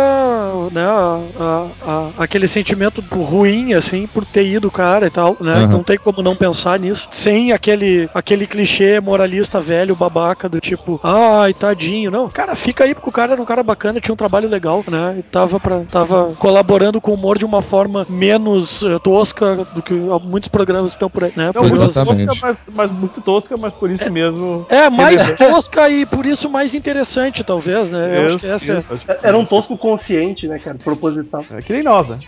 [0.71, 5.53] né, a- a- aquele sentimento ruim, assim, por ter ido o cara e tal, né?
[5.55, 5.67] Aham.
[5.67, 7.07] Não tem como não pensar nisso.
[7.11, 12.11] Sem aquele, aquele clichê moralista velho, babaca, do tipo, ai, tadinho.
[12.11, 14.83] Não, cara, fica aí porque o cara era um cara bacana, tinha um trabalho legal,
[14.87, 15.15] né?
[15.19, 19.81] E tava, pra, tava colaborando com o humor de uma forma menos eh, tosca do
[19.81, 21.51] que muitos programas que estão por aí, né?
[21.53, 22.25] Não, muito isso- Exatamente.
[22.25, 24.65] tosca, mas, mas muito tosca, mas por isso mesmo.
[24.69, 25.35] É, mais Beleza.
[25.53, 28.19] tosca e por isso mais interessante, talvez, né?
[28.21, 29.19] Eu acho que essa é- isso, acho que sim.
[29.23, 30.77] Era um tosco consciente, né, cara?
[30.83, 31.43] Proposital.
[31.51, 32.19] É que nem nós, né?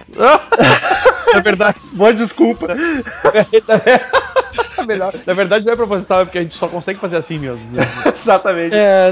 [1.33, 2.67] Na verdade, Boa desculpa.
[4.87, 5.13] melhor.
[5.25, 7.59] Na verdade não é proposital, é porque a gente só consegue fazer assim mesmo.
[8.23, 8.75] Exatamente.
[8.75, 9.11] É.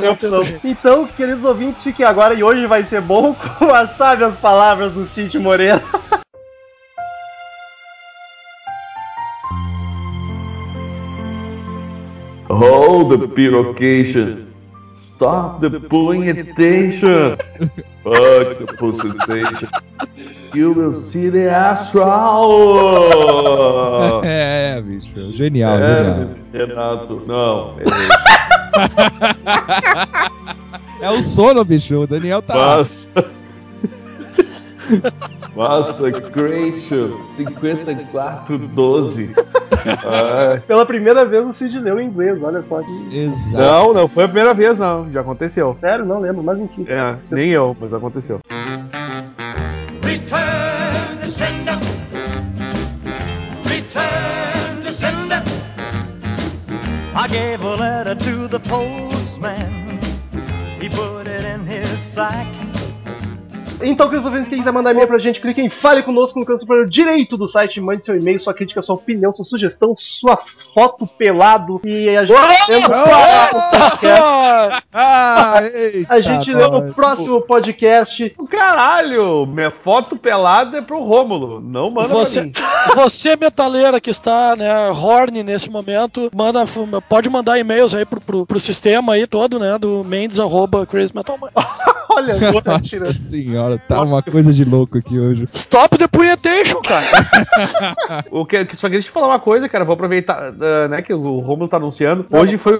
[0.64, 5.06] Então, queridos ouvintes, fiquem agora e hoje vai ser bom com as sábias palavras do
[5.08, 5.82] Cid Moreira.
[12.50, 14.52] Hold the pirocation.
[14.94, 17.38] Stop the pulling attention.
[18.04, 19.70] Fuck the pussitation.
[20.54, 22.96] You will see the astral.
[24.24, 25.32] É, bicho.
[25.32, 26.36] Genial, É, genial.
[26.54, 27.24] Renato.
[27.28, 28.08] Não, errei.
[31.02, 32.02] É o sono, bicho.
[32.02, 32.82] O Daniel tá.
[35.56, 36.04] Massa.
[36.04, 39.34] Massacration 5412.
[40.06, 43.18] Ah, Pela primeira vez o Cid leu em inglês, olha só que.
[43.18, 43.58] Exato.
[43.58, 45.10] Não, não foi a primeira vez, não.
[45.12, 45.78] Já aconteceu.
[45.80, 46.86] Sério, não lembro, mas enfim.
[46.88, 48.40] É, nem eu, mas aconteceu.
[50.04, 51.78] Return to sender.
[53.66, 55.44] Return to sender.
[57.16, 60.00] I gave a letter to the postman.
[60.80, 62.48] He put it in his sack.
[63.88, 66.60] Então, queridos ouvintes, quem quiser mandar e-mail pra gente, clique em Fale Conosco no canto
[66.62, 70.40] superior direito do site, mande seu e-mail, sua crítica, sua opinião, sua sugestão, sua
[70.74, 72.36] foto pelado e a gente
[72.68, 74.84] lê no próximo podcast.
[74.92, 75.60] Ah,
[76.10, 78.36] A gente lê no próximo podcast.
[78.50, 81.62] Caralho, minha foto pelada é pro Rômulo.
[81.62, 82.96] Não manda Você, pra mim.
[82.96, 86.64] você metaleira que está, né, horny nesse momento, manda,
[87.08, 91.52] pode mandar e-mails aí pro, pro, pro sistema aí todo, né, do mendes arroba crazymetalmind.
[92.16, 92.36] Olha.
[92.52, 95.48] Nossa senhora, tá uma coisa de louco aqui hoje.
[95.54, 97.06] Stop the punhetation, cara.
[98.32, 99.86] O que, que- só queria te falar uma coisa, cara.
[99.86, 102.26] Vou aproveitar, ah, né, que o Rômulo tá anunciando.
[102.32, 102.80] Hoje foi o,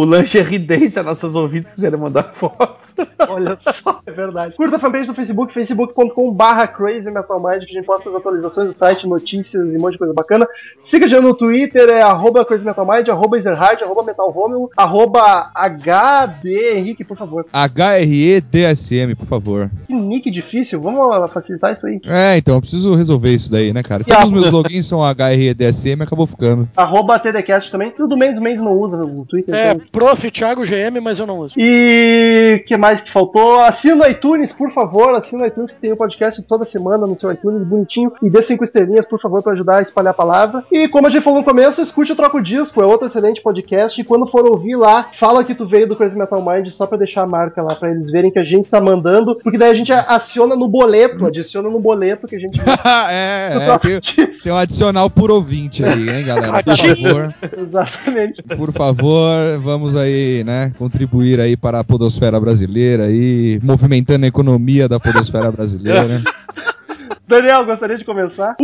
[0.00, 2.94] o Lingerie Day, se as nossas ouvintes quiserem mandar fotos.
[3.28, 4.54] Olha só, é verdade.
[4.56, 8.68] Curta a fanpage do Facebook, facebook.com.br Crazy Metal Mind, que a gente posta as atualizações
[8.68, 10.46] do site, notícias e um monte de coisa bacana.
[10.82, 14.70] Siga a gente no Twitter, é arroba Crazy Metal Mind, arroba Ezerhard, arroba Metal Romeo,
[14.76, 17.46] arroba HB Henrique, por favor.
[17.52, 19.70] HREDSM, por favor.
[19.86, 22.00] Que nick difícil, vamos facilitar isso aí.
[22.04, 24.02] É, então eu preciso resolver isso daí, né, cara?
[24.06, 26.68] E a- Todos os meus logins são HRDSM e acabou ficando.
[26.76, 29.54] Arroba TDCast também, tudo Mendes Mendes não usa o Twitter.
[29.54, 30.30] É, então- prof.
[30.30, 31.54] Thiago GM, mas eu não uso.
[31.58, 33.60] E que mais que faltou?
[33.60, 35.14] Assina o iTunes, por favor.
[35.14, 38.12] Assina o iTunes que tem o podcast toda semana no seu iTunes, bonitinho.
[38.22, 40.64] E dê cinco estrelinhas, por favor, para ajudar a espalhar a palavra.
[40.70, 44.00] E como a gente falou no começo, escute o Troco Disco, é outro excelente podcast.
[44.00, 46.98] E quando for ouvir lá, fala que tu veio do Crazy Metal Mind só pra
[46.98, 49.36] deixar a marca lá, pra eles verem que a gente tá mandando.
[49.42, 52.60] Porque daí a gente aciona no boleto, adiciona no boleto que a gente.
[53.10, 54.00] é, é, tem,
[54.42, 56.62] tem um adicional por ouvinte aí, hein, galera?
[56.62, 58.42] Por favor, Exatamente.
[58.42, 64.88] por favor, vamos aí, né, contribuir aí para a podosfera brasileira aí, movimentando a economia
[64.88, 66.22] da podosfera brasileira.
[67.26, 68.56] Daniel, gostaria de começar?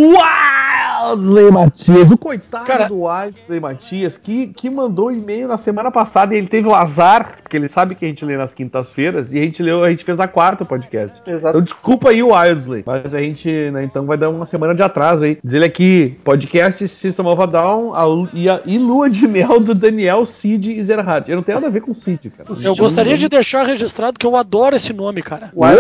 [1.07, 6.35] Wildsley Matias, o coitado Cara- do Wildsley Matias, que, que mandou e-mail na semana passada
[6.35, 9.39] e ele teve o azar, porque ele sabe que a gente lê nas quintas-feiras, e
[9.39, 11.21] a gente leu, a gente fez na quarta o podcast.
[11.27, 11.49] Exato.
[11.49, 14.83] Então desculpa aí o Wildsley, mas a gente, né, então vai dar uma semana de
[14.83, 15.39] atraso aí.
[15.43, 19.61] Diz ele aqui, podcast System of a Down a, e, a, e lua de mel
[19.61, 21.29] do Daniel Cid e Zerhard.
[21.29, 22.49] Eu não tenho nada a ver com Cid, cara.
[22.63, 25.51] Eu gostaria de deixar registrado que eu adoro esse nome, cara.
[25.55, 25.79] Wild-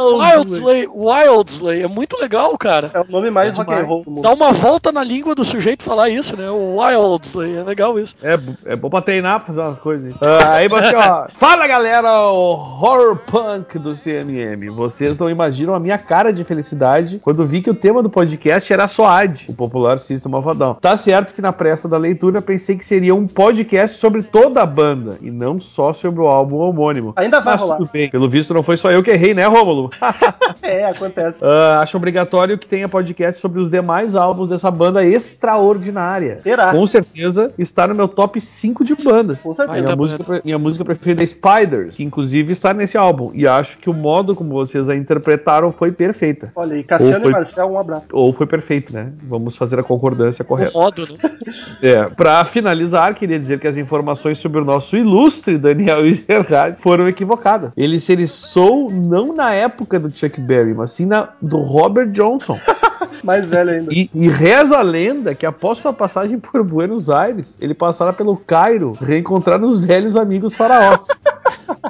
[0.00, 2.90] Wildsley, Wildsley, é muito legal, cara.
[2.94, 4.04] É o nome mais É rock and roll.
[4.22, 6.50] Dá uma volta na língua do sujeito falar isso, né?
[6.50, 8.14] O Wildsley, é legal isso.
[8.22, 10.12] É, é bom pra treinar, pra fazer umas coisas.
[10.12, 10.18] aí.
[10.20, 11.26] Ah, aí você, ó.
[11.38, 14.70] Fala galera, o horror punk do CMM.
[14.74, 18.72] Vocês não imaginam a minha cara de felicidade quando vi que o tema do podcast
[18.72, 20.74] era SOAD, o popular System Down.
[20.74, 24.66] Tá certo que na pressa da leitura pensei que seria um podcast sobre toda a
[24.66, 27.12] banda e não só sobre o álbum homônimo.
[27.16, 27.76] Ainda vai Mas rolar.
[27.76, 28.10] tudo bem.
[28.10, 29.90] Pelo visto, não foi só eu que errei, né, Rômulo?
[30.62, 31.38] É, acontece.
[31.42, 36.40] Ah, acho obrigatório que tenha podcast sobre os demais álbuns dessa banda extraordinária.
[36.42, 36.72] Terá.
[36.72, 39.42] Com certeza está no meu top 5 de bandas.
[39.42, 39.78] Com certeza.
[39.80, 43.30] minha, Tá música, pre- minha música preferida é Spiders, que inclusive está nesse álbum.
[43.34, 46.52] E acho que o modo como vocês a interpretaram foi perfeita.
[46.56, 48.06] Olha aí, Cassiano Ou foi- e Marcel, um abraço.
[48.12, 49.12] Ou foi perfeito, né?
[49.28, 50.72] Vamos fazer a concordância O correta.
[50.76, 51.16] modo, né?
[51.82, 57.06] É, pra finalizar, queria dizer que as informações sobre o nosso ilustre Daniel Gerard foram
[57.06, 57.72] equivocadas.
[57.76, 62.58] Ele se eriçou não na época do Chuck Berry, mas sim na do Robert Johnson.
[63.22, 63.92] Mais velho ainda.
[63.92, 68.36] E, e reza a lenda que após sua passagem por Buenos Aires, ele passara pelo
[68.36, 71.06] Cairo reencontrar os velhos amigos faraós.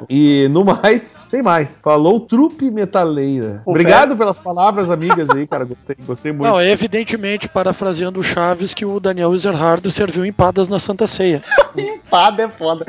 [0.09, 1.81] e no mais, sem mais.
[1.83, 3.63] Falou trupe metaleira.
[3.65, 5.65] Obrigado pelas palavras amigas aí, cara.
[5.65, 6.51] Gostei, gostei muito.
[6.51, 11.41] Não, é evidentemente, parafraseando o Chaves, que o Daniel Ezerhard serviu empadas na Santa Ceia.
[11.77, 12.85] Empada é foda.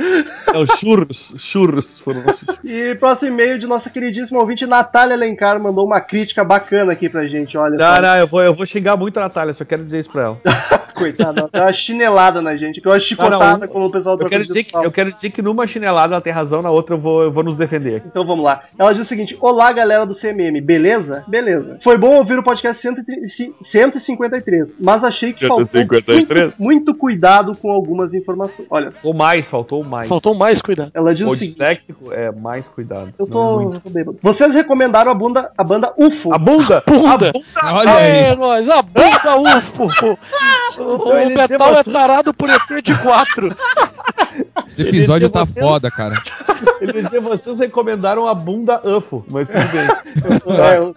[0.54, 5.60] É, os churros, churros foram nossos E próximo e-mail de nossa queridíssima ouvinte, Natália Alencar,
[5.62, 7.58] mandou uma crítica bacana aqui pra gente.
[7.58, 8.02] Olha Não, só.
[8.02, 10.42] não, eu vou, eu vou xingar muito a Natália, só quero dizer isso pra ela.
[10.94, 12.82] Coitada, dá uma chinelada na gente.
[12.82, 14.92] Que eu acho Não, não, chicotada como o pessoal do Eu quero, dizer que, eu
[14.92, 17.56] quero dizer que numa chinelada ela tem razão, na outra eu vou, eu vou nos
[17.58, 18.04] defender.
[18.06, 18.62] Então vamos lá.
[18.78, 21.24] Ela diz o seguinte: Olá, galera do CMM, beleza?
[21.28, 21.78] Beleza.
[21.84, 23.28] Foi bom ouvir o podcast 130
[23.62, 26.58] 153, mas achei que faltou 153?
[26.58, 28.68] muito, muito cuidado com algumas informações.
[28.70, 29.00] Olha só.
[29.04, 30.08] Ou mais, faltou mais.
[30.08, 30.92] Faltou mais cuidado.
[30.94, 31.58] Ela diz O o seguinte:
[32.12, 33.14] é mais cuidado.
[33.18, 33.76] Eu tô, muito.
[33.76, 34.18] eu tô bêbado.
[34.22, 36.34] Vocês recomendaram a, bunda, a banda UFO.
[36.34, 36.58] A bunda!
[36.58, 36.84] bunda!
[36.84, 37.32] A bunda!
[37.64, 38.12] Olha aí.
[38.20, 40.18] É, nós, a bunda UFO!
[40.80, 43.56] O, ia o dizer Betal é você- tarado por ET de 4.
[44.68, 46.16] Esse episódio tá Você- foda, cara.
[46.82, 49.88] Ele ia dizer, vocês recomendaram a bunda UFO, mas tudo bem.
[50.48, 50.96] É, eu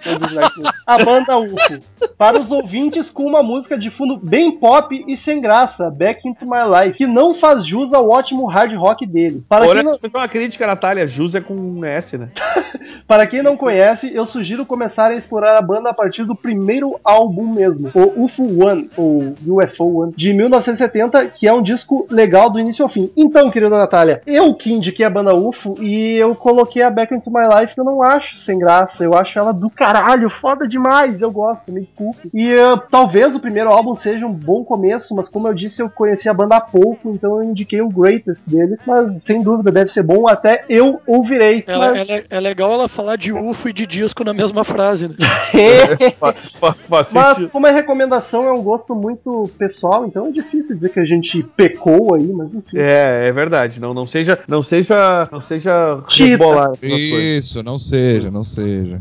[0.87, 1.79] a banda UFO.
[2.17, 6.45] Para os ouvintes com uma música de fundo bem pop e sem graça, Back Into
[6.45, 9.47] My Life, que não faz jus ao ótimo hard rock deles.
[9.47, 11.07] Para Olha, não, isso foi uma crítica, Natália.
[11.07, 12.29] Jus é com um S, né?
[13.07, 16.99] para quem não conhece, eu sugiro começarem a explorar a banda a partir do primeiro
[17.05, 22.51] álbum mesmo, o UFO One, ou UFO One, de 1970, que é um disco legal
[22.51, 23.11] do início ao fim.
[23.17, 27.31] Então, querida Natália, eu que indiquei a banda UFO e eu coloquei a Back Into
[27.31, 31.21] My Life, que eu não acho sem graça, eu acho ela do caralho, foda demais,
[31.21, 32.31] eu gosto, me desculpe.
[32.33, 35.91] E uh, talvez o primeiro álbum seja um bom começo, mas como eu disse, eu
[35.91, 39.91] conheci a banda há pouco, então eu indiquei o Greatest deles, mas sem dúvida deve
[39.91, 41.63] ser bom, até eu ouvirei.
[41.67, 42.09] Ela, mas...
[42.09, 45.17] ela é, é legal ela falar de UFO e de disco na mesma frase, né?
[46.89, 51.01] Faz Mas como é recomendação, é um gosto muito pessoal, então é difícil dizer que
[51.01, 52.79] a gente pecou aí, mas enfim.
[52.79, 53.50] É, é verdade.
[53.81, 56.73] Não, não seja, não seja, não seja rebolar.
[56.83, 59.01] Isso, não seja, não seja.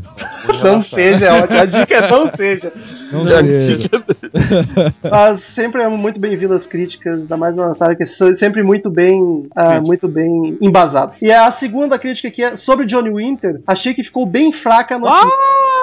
[0.64, 1.58] não seja, é ótimo.
[1.60, 2.72] A dica é não seja.
[3.12, 3.90] Não É, seja.
[5.10, 8.90] Mas sempre é muito bem-vindo as críticas, ainda mais na Natália, que é sempre muito
[8.90, 9.86] bem, ah, Crítica.
[9.86, 11.12] muito bem embasado.
[11.20, 13.60] E a segunda crítica aqui é sobre Johnny Winter.
[13.66, 15.26] Achei que ficou bem fraca a notícia.
[15.26, 15.79] Ah!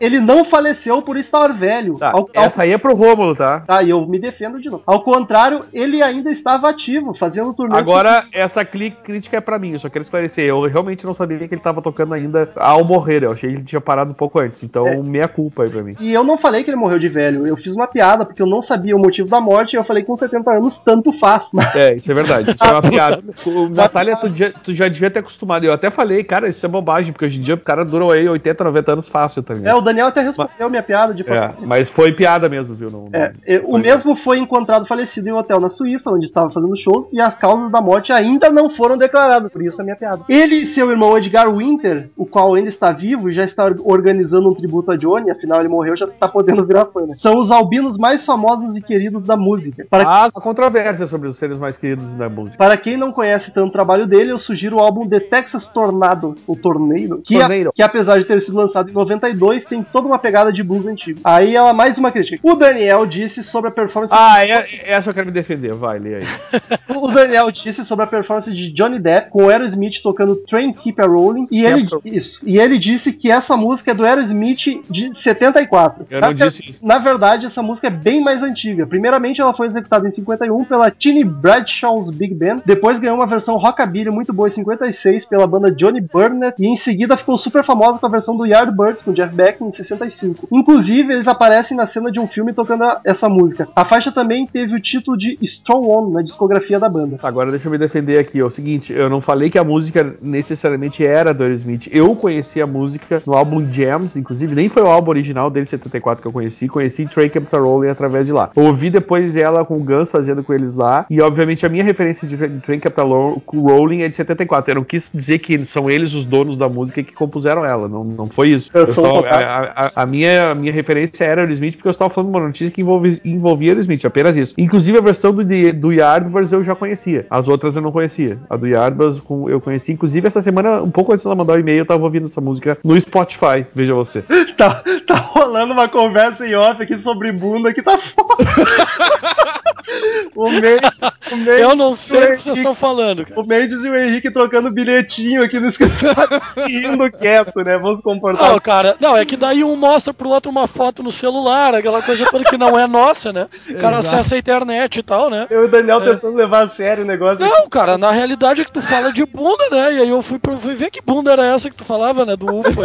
[0.00, 1.96] Ele não faleceu por estar velho.
[1.98, 3.60] Tá, Ao- ao- essa aí é pro Rômulo, tá?
[3.60, 4.82] Tá, e eu me defendo de novo.
[4.86, 7.78] Ao contrário, ele ainda estava ativo, fazendo turnês.
[7.80, 10.44] Agora, essa cli- crítica é pra mim, eu só quero esclarecer.
[10.46, 13.22] Eu realmente não sabia que ele tava tocando ainda ao morrer.
[13.24, 14.62] Eu achei que ele tinha parado um pouco antes.
[14.62, 14.96] Então, É.
[14.96, 15.94] meia culpa aí pra mim.
[16.00, 17.46] E eu não falei que ele morreu de velho.
[17.46, 19.74] Eu fiz uma piada, porque eu não sabia o motivo da morte.
[19.74, 21.46] E eu falei que com 70 anos, tanto faz.
[21.74, 22.50] É, isso é verdade.
[22.52, 23.22] Isso é uma piada.
[23.46, 25.64] O, Natália, tu, já- tu já devia ter acostumado.
[25.64, 28.28] Eu até falei, cara, isso é bobagem, porque hoje em dia o cara dura aí
[28.28, 31.88] 80, 90 anos fácil, tá É, o Daniel até respondeu minha piada de É, mas
[31.90, 32.90] foi piada mesmo, viu?
[32.90, 36.24] Não, É, não- é, o mesmo foi encontrado falecido em um hotel na Suíça, onde
[36.24, 39.84] estava fazendo shows, e as causas da morte ainda não foram declaradas, por isso a
[39.84, 40.22] minha piada.
[40.28, 44.54] Ele e seu irmão Edgar Winter, o qual ainda está vivo, já está organizando um
[44.54, 47.14] tributo a Johnny, afinal ele morreu, já está podendo virar fã, né?
[47.18, 49.86] São os albinos mais famosos e queridos da música.
[49.90, 52.56] Para, Há há controvérsia sobre os seres mais queridos da música.
[52.58, 56.34] para quem não conhece tanto o trabalho dele, eu sugiro o álbum The Texas Tornado,
[56.46, 60.18] o Tornado, que, a- que apesar de ter sido lançado em 92, tem toda uma
[60.18, 61.20] pegada de blues antigo.
[61.24, 62.38] Aí ela mais uma crítica.
[62.42, 65.72] O Daniel disse sobre a performance Ah, é- essa eu quero me defender.
[65.74, 66.24] Vai, lê aí.
[66.96, 71.00] O Daniel disse sobre a performance de Johnny Depp com o Aerosmith tocando Train Keep
[71.00, 75.14] a Rolling e ele, isso, e ele disse que essa música é do Aerosmith de
[75.14, 76.06] 74.
[76.10, 76.84] Eu na, não disse isso.
[76.86, 78.86] na verdade, essa música é bem mais antiga.
[78.86, 83.56] Primeiramente, ela foi executada em 51 pela Tiny Bradshaw's Big Band, depois ganhou uma versão
[83.56, 87.98] rockabilly muito boa em 56 pela banda Johnny Burnett e em seguida ficou super famosa
[87.98, 90.48] com a versão do Yardbirds com Jeff Beck em 65.
[90.50, 93.68] Inclusive, eles aparecem na cena de um filme tocando essa música.
[93.74, 97.18] A faixa também teve o título de Strong On na discografia da banda.
[97.22, 98.38] Agora deixa eu me defender aqui.
[98.40, 101.88] É o seguinte, eu não falei que a música necessariamente era do Aerosmith.
[101.92, 106.22] Eu conheci a música no álbum Jams, inclusive nem foi o álbum original dele, 74,
[106.22, 106.68] que eu conheci.
[106.68, 108.50] Conheci Trey Capital Rolling através de lá.
[108.56, 111.06] Ouvi depois ela com o Guns fazendo com eles lá.
[111.10, 114.70] E obviamente a minha referência de Trey Capital Ro- Rolling é de 74.
[114.70, 117.88] Eu não quis dizer que são eles os donos da música que compuseram ela.
[117.88, 118.70] Não, não foi isso.
[118.74, 121.92] Eu Eu sou só- a, a- a minha, a minha referência era Aerosmith porque eu
[121.92, 124.54] estava falando de uma notícia que envolve, envolvia Aerosmith, apenas isso.
[124.58, 127.26] Inclusive a versão do, do Yardbirds eu já conhecia.
[127.30, 128.38] As outras eu não conhecia.
[128.48, 129.92] A do Yardbirds com- eu conheci.
[129.92, 132.78] Inclusive essa semana, um pouco antes dela mandar o e-mail, eu tava ouvindo essa música
[132.84, 133.66] no Spotify.
[133.74, 134.24] Veja você.
[134.60, 138.44] Tá, tá rolando uma conversa em off aqui sobre bunda que tá foda.
[140.36, 140.90] o Mendes,
[141.32, 143.40] o Mendes, Eu não sei o que vocês estão falando, cara.
[143.40, 147.78] O Mendes e o Henrique trocando bilhetinho aqui no escritório, rindo quieto, né?
[147.78, 148.50] Vamos comportar.
[148.50, 152.02] Não, cara, não, é que daí um mostra pro outro uma foto no celular, aquela
[152.02, 153.48] coisa toda que não é nossa, né?
[153.68, 154.14] O cara Exato.
[154.16, 155.46] acessa a internet e tal, né?
[155.50, 157.40] Eu e o Daniel tentando levar a sério o negócio.
[157.44, 159.94] Não, cara, na realidade é que tu fala de bunda, né?
[159.94, 162.36] E aí eu fui, fui ver que bunda era essa que tu falava, né?
[162.36, 162.82] Do UFO.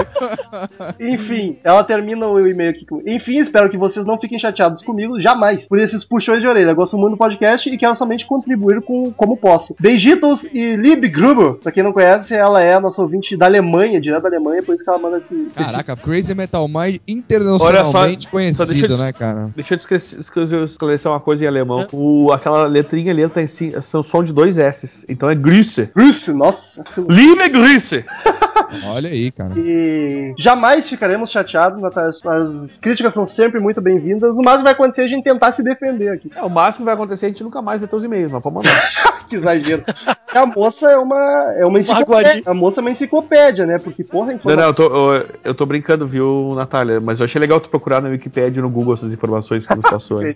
[1.00, 3.02] Enfim, ela termina o e-mail aqui com.
[3.06, 6.74] Enfim, espero que vocês não fiquem chateados comigo, jamais, por esses puxões de orelha.
[6.74, 9.76] Gosto muito do podcast e quero somente contribuir com como posso.
[9.80, 14.00] Beijitos e Lieb Gruber, pra quem não conhece, ela é a nossa ouvinte da Alemanha,
[14.00, 15.34] direto da Alemanha, por isso que ela manda esse.
[15.34, 19.50] esse- Caraca, Crazy Metal Mind internacionalmente Olha só, só conhecido, des- né, cara?
[19.56, 19.96] Deixa eu esque-
[20.64, 21.88] esclarecer uma coisa em alemão.
[21.92, 25.06] O, aquela letrinha ali, tem sim, são som de dois S.
[25.10, 25.90] Então é Grüße.
[25.96, 26.84] Grüße, nossa.
[27.10, 28.06] Liebe Grüße.
[28.86, 29.54] Olha aí, cara.
[29.58, 32.10] E jamais ficaremos chateados, Natália.
[32.10, 34.38] As críticas são sempre muito bem-vindas.
[34.38, 36.32] O máximo que vai acontecer é a gente tentar se defender aqui.
[36.36, 38.42] É, o máximo que vai acontecer é a gente nunca mais ter os e-mails, mas
[38.42, 39.16] pode mandar.
[39.28, 39.84] que exagero.
[40.34, 42.44] A moça é uma, é uma enciclopédia.
[42.46, 43.78] A moça é uma enciclopédia, né?
[43.80, 44.62] Porque, porra, Não, informação.
[44.62, 47.00] não, eu tô, eu, eu tô brincando, viu, Natália?
[47.00, 49.90] Mas eu achei legal tu procurar na Wikipedia e no Google essas informações que nos
[49.90, 50.36] passou aí.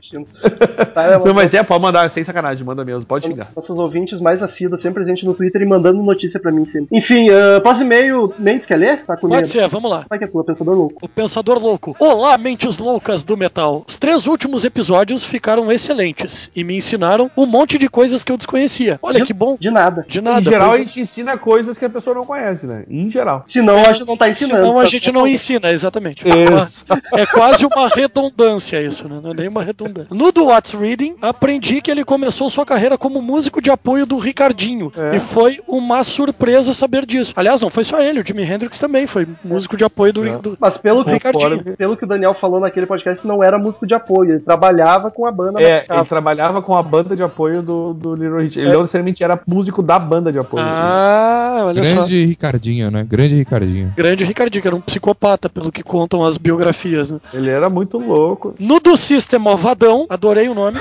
[1.26, 3.51] Não, mas é, pode mandar, sem sacanagem, manda mesmo, pode xingar.
[3.55, 6.97] Nossos ouvintes mais assíduos, sempre presentes no Twitter e mandando notícia pra mim sempre.
[6.97, 9.05] Enfim, uh, próximo e-mail, Mendes, quer ler?
[9.05, 9.36] Tá comigo.
[9.38, 10.05] Pode ser, vamos lá.
[10.10, 10.95] Vai que é tua, pensador louco.
[11.05, 11.95] O Pensador Louco.
[11.99, 13.84] Olá, mentes loucas do metal.
[13.88, 18.38] Os três últimos episódios ficaram excelentes e me ensinaram um monte de coisas que eu
[18.38, 18.99] desconhecia.
[19.01, 19.57] Olha que bom.
[19.60, 20.05] De nada.
[20.07, 20.39] De nada.
[20.39, 22.84] em geral, a pois- gente ensina coisas que a pessoa não conhece, né?
[22.89, 23.43] Em geral.
[23.47, 24.62] Senão a gente não tá ensinando.
[24.64, 26.24] Senão a tá gente não ensina, exatamente.
[26.28, 26.86] Isso.
[27.14, 29.20] É quase uma redundância isso, né?
[29.22, 30.07] Não é nem uma redundância.
[30.12, 34.18] No do What's Reading, aprendi que ele começou sua carreira como músico de apoio do
[34.18, 34.91] Ricardinho.
[34.95, 35.16] É.
[35.16, 37.34] E foi uma surpresa saber disso.
[37.36, 40.37] Aliás, não foi só ele, o Jimi Hendrix também foi músico de apoio do, É.
[40.37, 41.63] do- Mas pelo que, Ricardinho.
[41.77, 44.31] pelo que o Daniel falou naquele podcast, não era músico de apoio.
[44.31, 48.15] Ele trabalhava com a banda É, ele trabalhava com a banda de apoio do, do
[48.15, 48.59] Little Richard.
[48.61, 50.63] Ele não necessariamente era músico da banda de apoio.
[50.65, 51.93] Ah, olha só.
[51.95, 53.05] Grande Ricardinho, né?
[53.07, 53.93] Grande Ricardinho.
[53.95, 57.19] Grande Ricardinho, que era um psicopata, pelo que contam as biografias, né?
[57.33, 58.53] Ele era muito louco.
[58.59, 60.77] No do System of Adão, adorei o nome.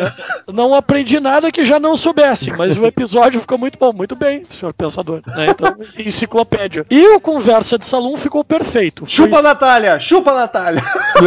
[0.52, 3.92] não aprendi nada que já não soubesse, mas o episódio ficou muito bom.
[3.92, 5.20] Muito bem, senhor pensador.
[5.26, 5.46] né?
[5.50, 6.61] Então, enciclopédia.
[6.90, 9.04] E o Conversa de Salão ficou perfeito.
[9.06, 9.98] Chupa, Foi- Natália!
[10.00, 10.82] Chupa, Natália!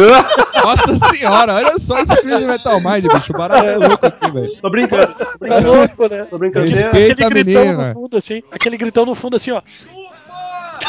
[0.62, 3.32] Nossa senhora, olha só esse Crazy Metal Mind, bicho.
[3.32, 4.56] O barato é louco aqui, velho.
[4.60, 5.06] Tô brincando.
[5.06, 5.72] Tô Tá brincando.
[5.72, 6.24] louco, né?
[6.24, 6.66] Tô brincando.
[6.66, 7.24] Respeita.
[7.26, 7.88] Aquele gritão menina.
[7.88, 8.42] no fundo, assim.
[8.50, 9.62] Aquele gritão no fundo, assim, ó.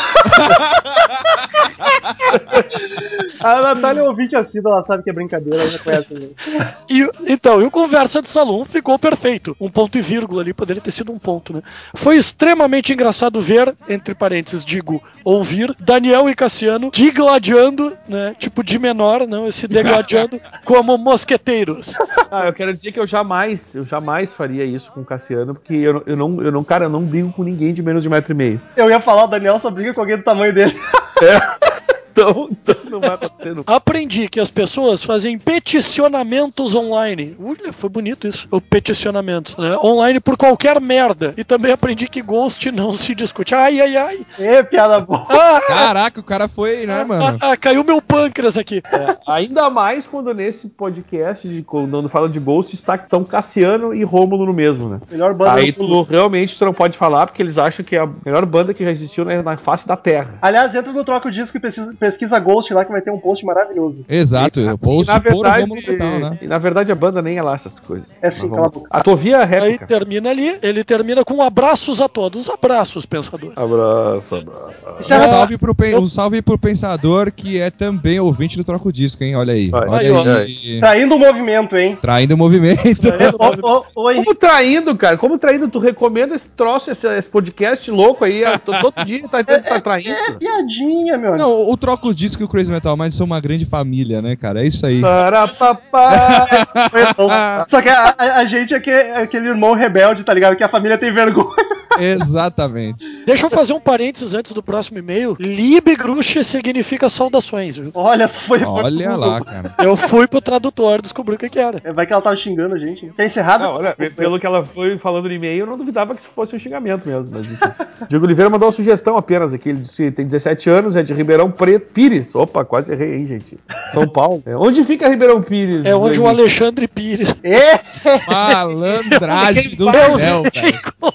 [3.39, 6.13] A Natália é ouvinte assídua, ela sabe que é brincadeira, ela já conhece.
[6.13, 6.73] né?
[6.89, 9.55] E, então, e o Conversa de Salão ficou perfeito.
[9.61, 11.61] Um ponto e vírgula ali, poderia ter sido um ponto, né?
[11.93, 18.35] Foi extremamente engraçado ver, entre parênteses, digo, ouvir, Daniel e Cassiano digladiando, né?
[18.39, 21.93] Tipo de menor, não, esse degladiando como mosqueteiros.
[22.31, 25.75] Ah, eu quero dizer que eu jamais, eu jamais faria isso com o Cassiano, porque
[25.75, 28.09] eu, não- eu não, eu não, cara, eu não brigo com ninguém de menos de
[28.09, 28.59] um metro e meio.
[28.75, 30.77] Eu ia falar, o Daniel só briga com alguém do tamanho dele.
[32.17, 33.75] Então, então não vai acontecer nunca.
[33.75, 37.37] Aprendi que as pessoas fazem peticionamentos online.
[37.39, 38.47] Olha, foi bonito isso.
[38.49, 39.77] O peticionamento, né?
[39.83, 41.33] Online por qualquer merda.
[41.37, 43.53] E também aprendi que Ghost não se discute.
[43.53, 44.25] Ai, ai, ai.
[44.39, 45.27] Ê, piada boa.
[45.29, 47.37] Ah, Caraca, o cara foi, né, mano?
[47.41, 48.81] ah, ah, caiu meu pâncreas aqui.
[49.27, 54.45] Ainda mais quando nesse podcast, de, quando fala de Ghost, está, estão Cassiano e Rômulo
[54.45, 54.99] no mesmo, né?
[55.11, 58.09] Melhor banda Aí tu realmente tu não pode falar, porque eles acham que é a
[58.25, 60.35] melhor banda que já existiu na, na face da Terra.
[60.41, 63.19] Aliás, entra no Troca o Disco e pesquisa, pesquisa Ghost lá que vai ter um
[63.19, 64.03] post maravilhoso.
[64.09, 66.39] Exato, E- o post na por verdade, Metal, né?
[66.41, 68.09] E na verdade a banda nem é lá essas coisas.
[68.21, 68.87] É sim, Mas cala a vamos- boca.
[68.91, 69.85] A tua via Aí réplica.
[69.87, 72.49] termina ali, ele termina com abraços a todos.
[72.49, 73.51] Abraços, pensador.
[73.55, 74.67] Abraço, abraço.
[75.09, 78.91] Um é- salve, pro, pen- um salve pro Pensador, que é também ouvinte do Troco
[78.91, 79.35] Disco, hein?
[79.35, 79.69] Olha aí.
[79.73, 80.27] Olha Aí,
[80.73, 80.79] aí.
[80.79, 81.97] Traindo o movimento, hein?
[82.01, 82.81] Traindo o movimento.
[83.95, 85.17] Ô, Henrique, Como traindo, cara?
[85.17, 85.67] Como traindo?
[85.67, 90.15] Tu recomenda esse troço, esse, esse podcast louco aí, todo dia tá, tá é traindo.
[90.37, 91.43] piadinha, meu amigo.
[91.43, 94.63] Não, o Troco Disco e o Crazy Metal Mind são uma grande família, né, cara?
[94.63, 95.01] É isso aí.
[97.69, 100.55] Só que a, a- a gente é, que- é aquele irmão rebelde, tá ligado?
[100.55, 101.55] Que a família tem vergonha.
[101.99, 103.05] Exatamente.
[103.25, 105.35] Deixa eu fazer um parênteses antes do próximo e-mail.
[105.39, 107.91] Liebe Grusche significa saudações, viu?
[107.93, 108.63] Olha, só foi.
[108.63, 109.75] Olha lá, cara.
[109.79, 111.81] Eu fui pro tradutor descobri o que, que era.
[111.83, 113.11] É, Vai que ela tava xingando a gente.
[113.15, 113.63] Quer encerrado?
[113.63, 116.55] Não, olha, pelo que ela foi falando no e-mail, eu não duvidava que isso fosse
[116.55, 117.31] um xingamento mesmo.
[117.31, 117.47] Mas.
[118.07, 119.69] Diego Oliveira mandou uma sugestão apenas aqui.
[119.69, 121.87] Ele disse que tem 17 anos, é de Ribeirão Preto.
[121.93, 122.35] Pires.
[122.35, 123.57] Opa, quase errei, hein, gente.
[123.91, 124.43] São Paulo.
[124.45, 125.85] É, onde fica Ribeirão Pires?
[125.85, 126.41] É onde o Henrique?
[126.41, 127.33] Alexandre Pires.
[127.43, 127.79] É,
[128.27, 130.43] Malandragem do céu.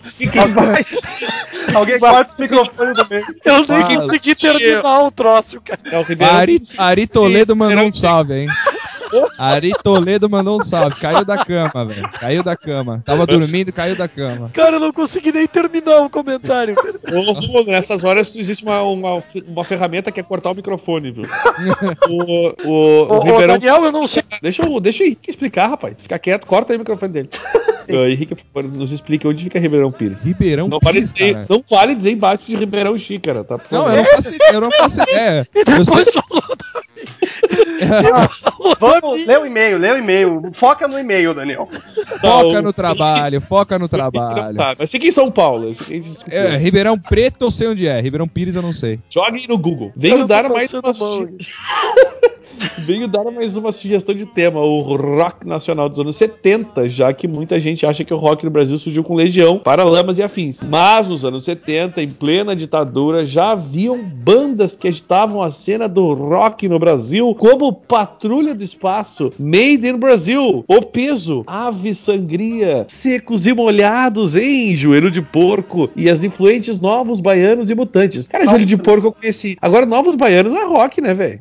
[0.04, 0.46] Fica
[1.74, 3.26] alguém corta o microfone do meio.
[3.44, 5.80] Eu nem consegui terminar o troço, cara.
[5.84, 6.60] É o Ribeirão Ari.
[6.76, 8.48] Ari Toledo mandou um salve, hein?
[9.38, 10.96] Ari Toledo mandou um salve.
[10.96, 12.08] Caiu da cama, velho.
[12.10, 13.02] Caiu da cama.
[13.04, 14.50] Tava dormindo, caiu da cama.
[14.52, 16.74] Cara, eu não consegui nem terminar o comentário.
[17.12, 21.24] Ô, Romulo, nessas horas existe uma, uma, uma ferramenta que é cortar o microfone, viu?
[22.08, 22.14] O,
[22.64, 23.54] o, o ô, Ribeirão.
[23.58, 24.22] Daniel, eu não sei.
[24.40, 26.00] Deixa, o- deixa o Henrique explicar, rapaz.
[26.00, 27.28] Fica quieto, corta aí o microfone dele.
[27.90, 30.20] Ô, Henrique, nos explique onde fica Ribeirão Pires.
[30.20, 31.46] Ribeirão Não vale, Pires, dizer, cara.
[31.48, 33.58] não vale dizer embaixo de Ribeirão Xícara, tá?
[33.72, 35.48] Não, eu não faço ideia, eu não faço ideia.
[35.54, 36.51] E Eu sei- falou
[38.78, 40.42] Vamos, lê o e-mail, lê o e-mail.
[40.54, 41.68] Foca no e-mail, Daniel.
[42.20, 44.52] Foca no trabalho, foca no trabalho.
[44.54, 44.76] sabe.
[44.78, 45.72] Mas fica em São Paulo.
[46.30, 49.00] É, Ribeirão Preto eu sei onde é, Ribeirão Pires eu não sei.
[49.08, 49.92] Joguem no Google.
[49.96, 50.92] Venho dar mais uma
[52.78, 57.26] Venho dar mais uma sugestão de tema, o rock nacional dos anos 70, já que
[57.26, 60.60] muita gente acha que o rock no Brasil surgiu com Legião, Paralamas e afins.
[60.62, 66.12] Mas nos anos 70, em plena ditadura, já haviam bandas que agitavam a cena do
[66.14, 73.46] rock no Brasil, como Patrulha do Espaço, Made in Brasil, O Peso, Ave Sangria, Secos
[73.46, 74.74] e Molhados, hein?
[74.74, 78.28] Joelho de Porco e as influentes Novos Baianos e Mutantes.
[78.28, 79.56] Cara, Joelho de Porco eu conheci.
[79.60, 81.40] Agora, Novos Baianos não é rock, né, velho?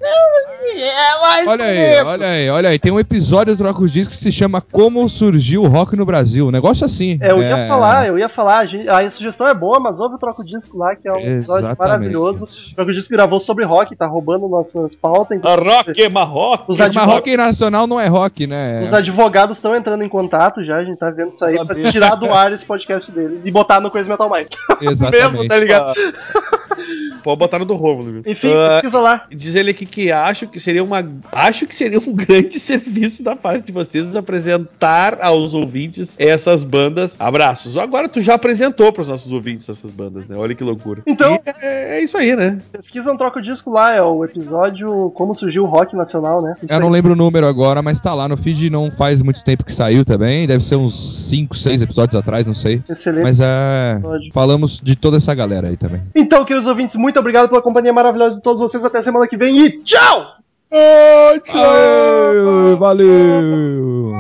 [1.48, 2.80] Olha aí, olha aí, olha aí.
[2.80, 6.06] Tem um episódio do Troca os Discos que se chama Como Surgiu o Rock no
[6.06, 6.48] Brasil.
[6.48, 7.18] Um negócio assim.
[7.22, 8.60] É, eu ia falar, eu ia falar.
[8.60, 11.18] A, gente- a sugestão é boa, mas ouve o Troco Disco lá, que é um
[11.18, 11.80] episódio Exatamente.
[11.80, 12.46] maravilhoso.
[12.72, 15.38] O Troco Disco gravou sobre rock, tá roubando nossas pautas.
[15.38, 16.72] Então, A rock é marroco.
[16.72, 18.82] os, Mas advogados, rock nacional não é rock, né?
[18.84, 21.92] os advogados estão entrando em contato já, a gente tá vendo isso aí Os pra
[21.92, 24.48] tirar do ar esse podcast deles e botar no Coisa Metal Mind.
[24.82, 25.32] Exatamente.
[25.34, 25.94] Mesmo, tá ligado?
[27.24, 28.24] Pode botar no do Rômulo, viu?
[28.26, 29.24] Enfim, Ah, pesquisa lá.
[29.30, 31.04] Diz ele aqui que acho que seria uma.
[31.32, 37.20] Acho que seria um grande serviço da parte de vocês apresentar aos ouvintes essas bandas.
[37.20, 37.78] Abraços.
[37.78, 40.36] Agora tu já apresentou para os nossos ouvintes essas bandas, né?
[40.38, 41.02] Olha que loucura.
[41.06, 42.60] Então- é, é isso aí, né?
[42.72, 46.56] Pesquisa um Troco Disco lá, é o episódio Como Surgiu o Rock Nacional, né?
[46.62, 46.94] Isso Eu não aí.
[46.94, 50.04] lembro o número agora, mas tá lá no feed não faz muito tempo que saiu
[50.06, 50.48] também.
[50.48, 52.82] Deve ser uns 5, 6 episódios atrás, não sei.
[52.90, 53.24] Excelente.
[53.24, 53.94] Mas é.
[53.98, 54.34] episódio.
[54.34, 56.02] Falamos de toda essa galera aí também.
[56.16, 58.84] Então, queridos ouvintes, muito obrigado pela companhia maravilhosa de todos vocês.
[58.84, 60.41] Até semana que vem e tchau!
[60.74, 64.12] Aê, valeu!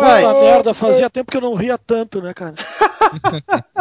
[0.00, 0.22] Vai.
[0.22, 2.54] Puta merda, fazia tempo que eu não ria tanto, né, cara?